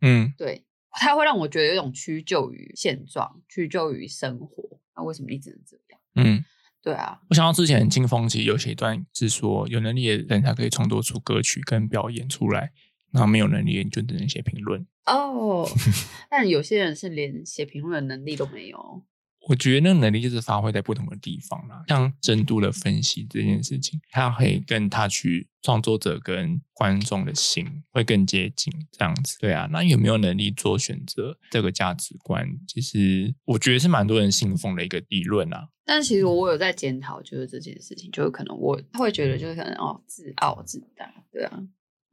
[0.00, 4.80] 嗯，对，他会让我觉得有一种屈就于现状，屈就于生活。
[4.96, 6.00] 那为什么你只能这样？
[6.16, 6.44] 嗯，
[6.82, 12.72] 对啊，我想到之前金风其实有写一段是说，有能力的人才可以创作出歌曲跟表演出来，
[13.12, 14.86] 然后没有能力你就只能写评论。
[15.06, 15.68] 哦，
[16.30, 19.02] 但有些人是连写评论的能力都没有。
[19.48, 25.24] 我觉得那个能力就是发挥在不同的地方啦，像深度的分析这件事情，他可以更 touch
[25.62, 29.38] 创作者跟观众的心，会更接近这样子。
[29.38, 35.68] 对啊，那有没有能力做选择这个价值观，其实我觉得是蛮多人信奉的一个理论啊。
[35.84, 41.62] 但其实我有在检讨，就是这件事情，就是可能我会觉得，就是可能哦，自傲自大，对啊。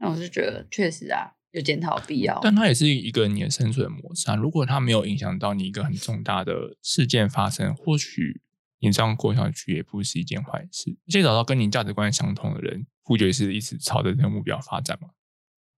[0.04, 2.38] 那我是觉得确实啊，有检讨必要。
[2.44, 4.36] 但它也是一个你的生存模式啊。
[4.36, 8.42] 如果它没有影响到你一个很重大的事件发生，或许
[8.80, 10.98] 你这样过下去也不是一件坏事。
[11.08, 15.08] 而且找到跟你价值观相同的人，不就是一直朝着这个目标发展吗？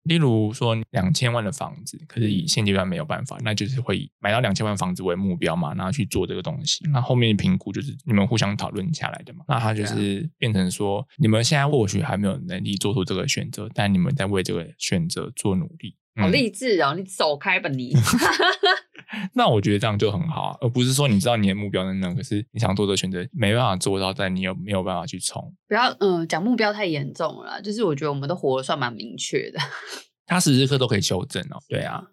[0.05, 6.87] 例如说两千万的房子，可是以现阶段没有办法，那就是会以买到两千万房子为目标嘛，然后去做这个东西。
[6.93, 9.43] 那后面评估就是你们互相讨论下来的嘛。
[9.47, 15.95] 那他就是变成说，你们现在或许还没有能力做出这个选择，但你们在为这个选择做努力。
[16.17, 16.95] 好励志哦！
[16.95, 17.93] 你走开吧你。
[19.33, 25.53] 那我觉得这样就很好啊，而不是说你知道你的目标在那，可是你想做的选择没办法做到，但你又没有办法去冲。
[25.67, 29.59] 不要嗯，讲目标太严重了，就是我觉得我们都活得算蛮明确的。
[30.27, 31.57] 他时时刻都可以修正哦。
[31.67, 32.03] 对啊。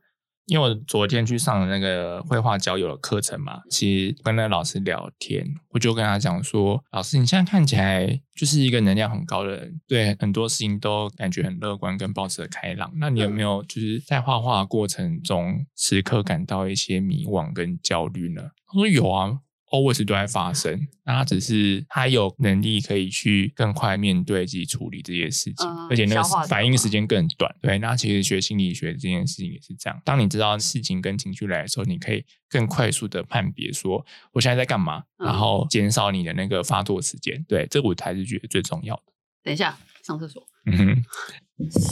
[0.47, 12.93] 因为我昨天去上了那个绘画交友的课程嘛，其实跟那个老师聊天，我就跟他讲说：“老师，你现在看起来就是一个能量很高的人，对很多事情都感觉很乐观跟保持开朗。
[12.97, 19.39] 那你有没有就是在画画过程中时刻感到一些迷惘跟焦虑呢？”他说：“有啊。”
[19.73, 27.53] Always 都在发生，那他只是他有能力可以去更快面对及处理这些事情，而且那个反应时间更短。
[27.61, 30.01] 对，那其实学心理学这件事情也是这样。
[30.05, 37.45] 当你知道事情跟情绪来的时候，你可以更快速的判别说我现在在干嘛，然后减少你的那个发作时间。
[37.49, 39.03] 对，这我才是觉得最重要的。
[39.43, 40.47] 等一下，上厕所。
[40.67, 41.03] 嗯哼，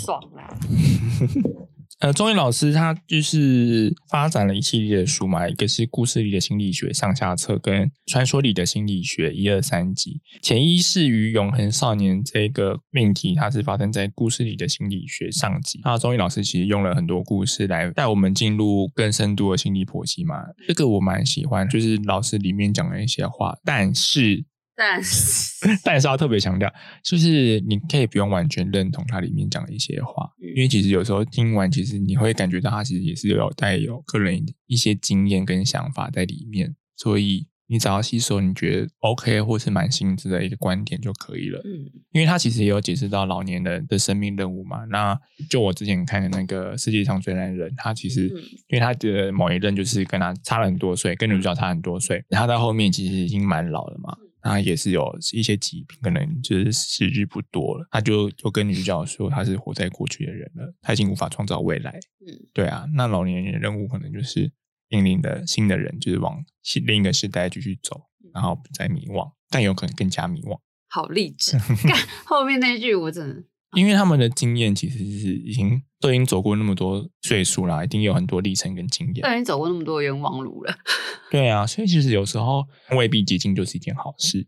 [0.04, 0.46] 爽啊！
[1.98, 10.20] 呃，钟毅老师他就是发展了一系列的书嘛，一个是故事里的心理学上下册，跟传说里的心理学一二三集。
[10.40, 15.80] 潜意识与永恒少年这个命题，它是发生在故事里的心理学上集。
[15.84, 20.36] 那钟毅老师其实用了很多故事来带我们进入更深度的心理剖析嘛，
[20.66, 24.44] 这个我蛮喜欢，就是老师里面讲的一些话，但是。
[24.80, 26.72] 但是， 但是要特别强调，
[27.04, 41.60] 就是你可以不用完全认同他里面讲的一些话，因为其实有时候听完，其实你会感觉到他其实也是有带有个人一些经验跟想法在里面，所以你只要吸收你觉得 OK 或是蛮新知的一个观点就可以了。
[41.64, 44.84] 嗯，因为他其实也有解释到老年人的生命任务嘛。
[44.86, 45.16] 那
[45.48, 48.26] 就我之前看的那个世界上最难人，他其实
[48.68, 54.16] 因为他的某一任就是跟他差了很多岁，跟女主角差很多岁，他到后面其实已经蛮老了嘛。
[54.42, 57.86] 他也是有一些疾病，可能就是时日不多了。
[57.90, 61.98] 他就就跟女主角说，他是活在过去的人了，他已经无法创造未来。
[62.26, 64.50] 嗯，对啊，那老年人的任务可能就是
[64.88, 66.42] 引领的新的人，就是往
[66.84, 70.58] 另一个时代继续走，然后不再迷惘，但有可能更加迷惘。
[70.88, 71.56] 好励志！
[71.86, 73.44] 看后面那句，我真的。
[73.74, 79.22] 因为他们的经验其实是已经都已经走过那么多岁数啦，一定有很多历程跟经验。
[79.22, 80.74] 都已经走过那么多冤枉路了。
[81.30, 84.46] 对啊，所以其实有时候未必捷径就是一件好事。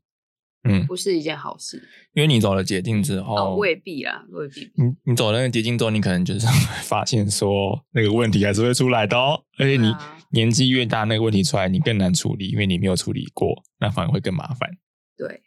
[0.65, 1.83] 嗯，不是一件好事。
[2.15, 4.71] 因为你走了捷径之后，未必啊，未必。
[4.77, 6.47] 你你走了那个捷径之后，你可能就是
[6.85, 9.43] 发现说那个问题还是会出来的哦。
[9.59, 9.93] 而且你
[10.31, 14.71] 年纪越大，那个问题出来你更难处理，因为你没有处理过，那反而会更麻烦。
[15.17, 15.43] 对，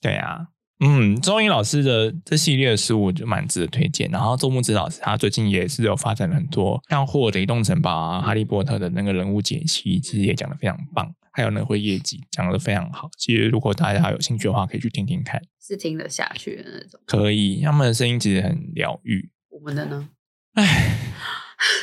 [0.00, 0.46] 对啊。
[0.80, 4.10] 嗯，周英老师的这系列的书我就蛮值得推荐。
[4.10, 11.14] 然后周木子老师他最近也是有发展了很多，像《霍尔的移动城堡》啊，《哈利波特》的那个人物解析，其实也讲的非常棒。
[11.32, 13.08] 还有那会业绩讲的非常好。
[13.16, 17.00] 其实如果大家有兴趣的话，可以去听听看，是听得下去的那种。
[17.06, 19.30] 可以，他们的声音其实很疗愈。
[19.50, 20.08] 我们的呢？
[20.54, 20.96] 唉，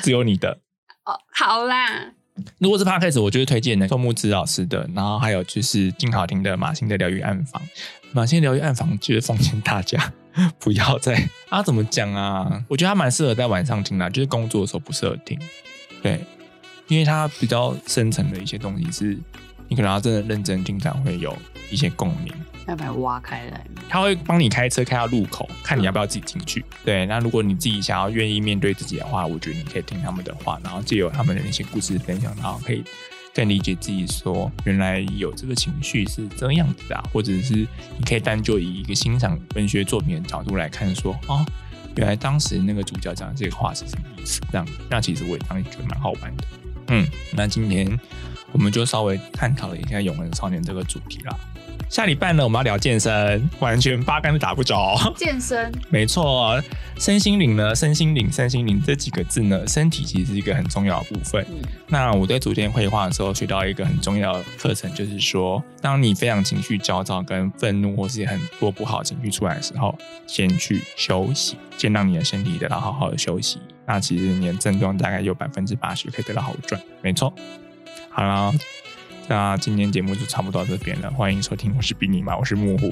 [0.04, 0.60] 只有你的。
[1.06, 2.17] 哦，好啦。
[2.60, 7.62] 如果是 podcast，我就是推荐的周木子老师的，然后还有就是静好听的马欣的疗愈暗房。
[8.14, 10.14] 马欣疗愈暗房，就是奉劝大家
[10.60, 12.64] 不要再啊，怎么讲啊？
[12.68, 15.38] 我觉得他蛮适合在晚上听的，就是工作的时候不适合听。
[16.02, 16.24] 对，
[16.88, 19.18] 因为他比较深层的一些东西，是
[19.68, 21.38] 你可能要真的认真听才会有
[21.70, 22.34] 一些共鸣。
[22.68, 26.64] 要把它挖开来，他会帮你开车开到路口，看你要不要自己进去。
[26.84, 32.84] 对，那如果你自己想要愿意面对自己的话，我觉得你可以听他们的话，然后借由他们的那些故事分享，然后可以
[33.34, 41.46] 更理解自己，说原来有这个情绪是这样子的，或者是你可以单就以一个欣赏文学作品的角度来看，说哦，
[41.96, 44.42] 原来当时那个主角讲的这个话是什么意思？
[44.52, 46.44] 这样，那其实我也当时觉得蛮好玩的。
[46.90, 47.88] 嗯，那今天
[48.52, 51.36] 我们就稍微探讨了一下《永恒少年》这个主题啦。
[51.90, 54.98] 下礼拜呢，我们要聊健身，完全八竿子打不着。
[55.16, 56.62] 健身， 没错，
[57.00, 61.46] 身心灵呢，身心灵，身心灵这几个字呢，身体其实是一个很重要的部分。
[61.88, 73.60] 那我在昨天绘画的时候学到一个很重要的课程，就是说，当你非常情绪焦躁、跟愤怒或是很多不好情绪出来的时候，先去休息，先让你的身体得到好好的休息。
[73.86, 76.82] 那其实你的症状大概有百分之八十可以得到好转。
[77.02, 77.34] 没错，
[78.18, 78.52] 好啦。
[79.28, 82.92] 那今天节目就差不多到这边了，欢迎收听，我是比尼嘛，我是木虎。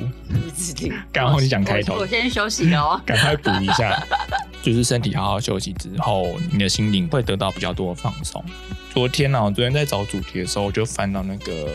[1.12, 4.00] 刚好你讲开头，我先休息哦， 赶快补一下，
[4.62, 8.44] 就是身体好好休息之后，你的心灵会得到比较多的放松。
[8.94, 11.72] 昨天呢，我昨天在找主题的时候，我就翻到那个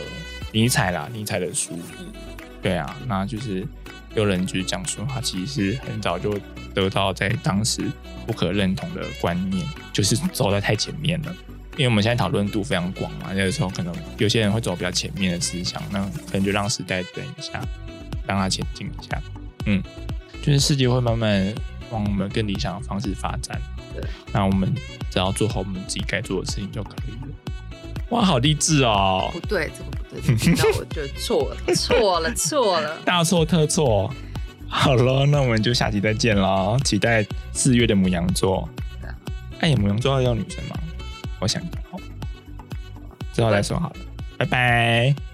[0.53, 2.05] 尼采啦，尼采的书，嗯
[2.61, 3.67] 对啊，那就是
[4.15, 6.39] 有人就是讲说，他其实是很早就
[6.73, 7.83] 得到在当时
[8.25, 11.35] 不可认同的观念，就是走在太前面了。
[11.77, 17.61] 因为我们现在讨论度非常广嘛，有的时候可能有些人会走比较前面的思想，那可能就让时代等一下，
[18.27, 19.21] 让它前进一下。
[19.65, 19.81] 嗯，
[20.41, 21.53] 就是世界会慢慢
[21.89, 23.59] 往我们更理想的方式发展。
[23.93, 24.03] 对，
[24.33, 24.73] 那我们
[25.09, 27.27] 只要做好我们自己该做的事情就可以了。
[28.09, 29.29] 哇，好励志哦！
[29.31, 32.97] 不对，这个不对，这个那我就错了，错了，错了。
[33.05, 34.13] 大错特错。
[34.67, 36.77] 好了，那我们就下期再见喽！
[36.83, 38.67] 期待四月的母羊座。
[39.59, 40.75] 哎，母羊座要要女生吗？
[41.41, 41.97] 我想一下，好，
[43.33, 43.95] 之后再说好了，
[44.37, 45.30] 拜拜。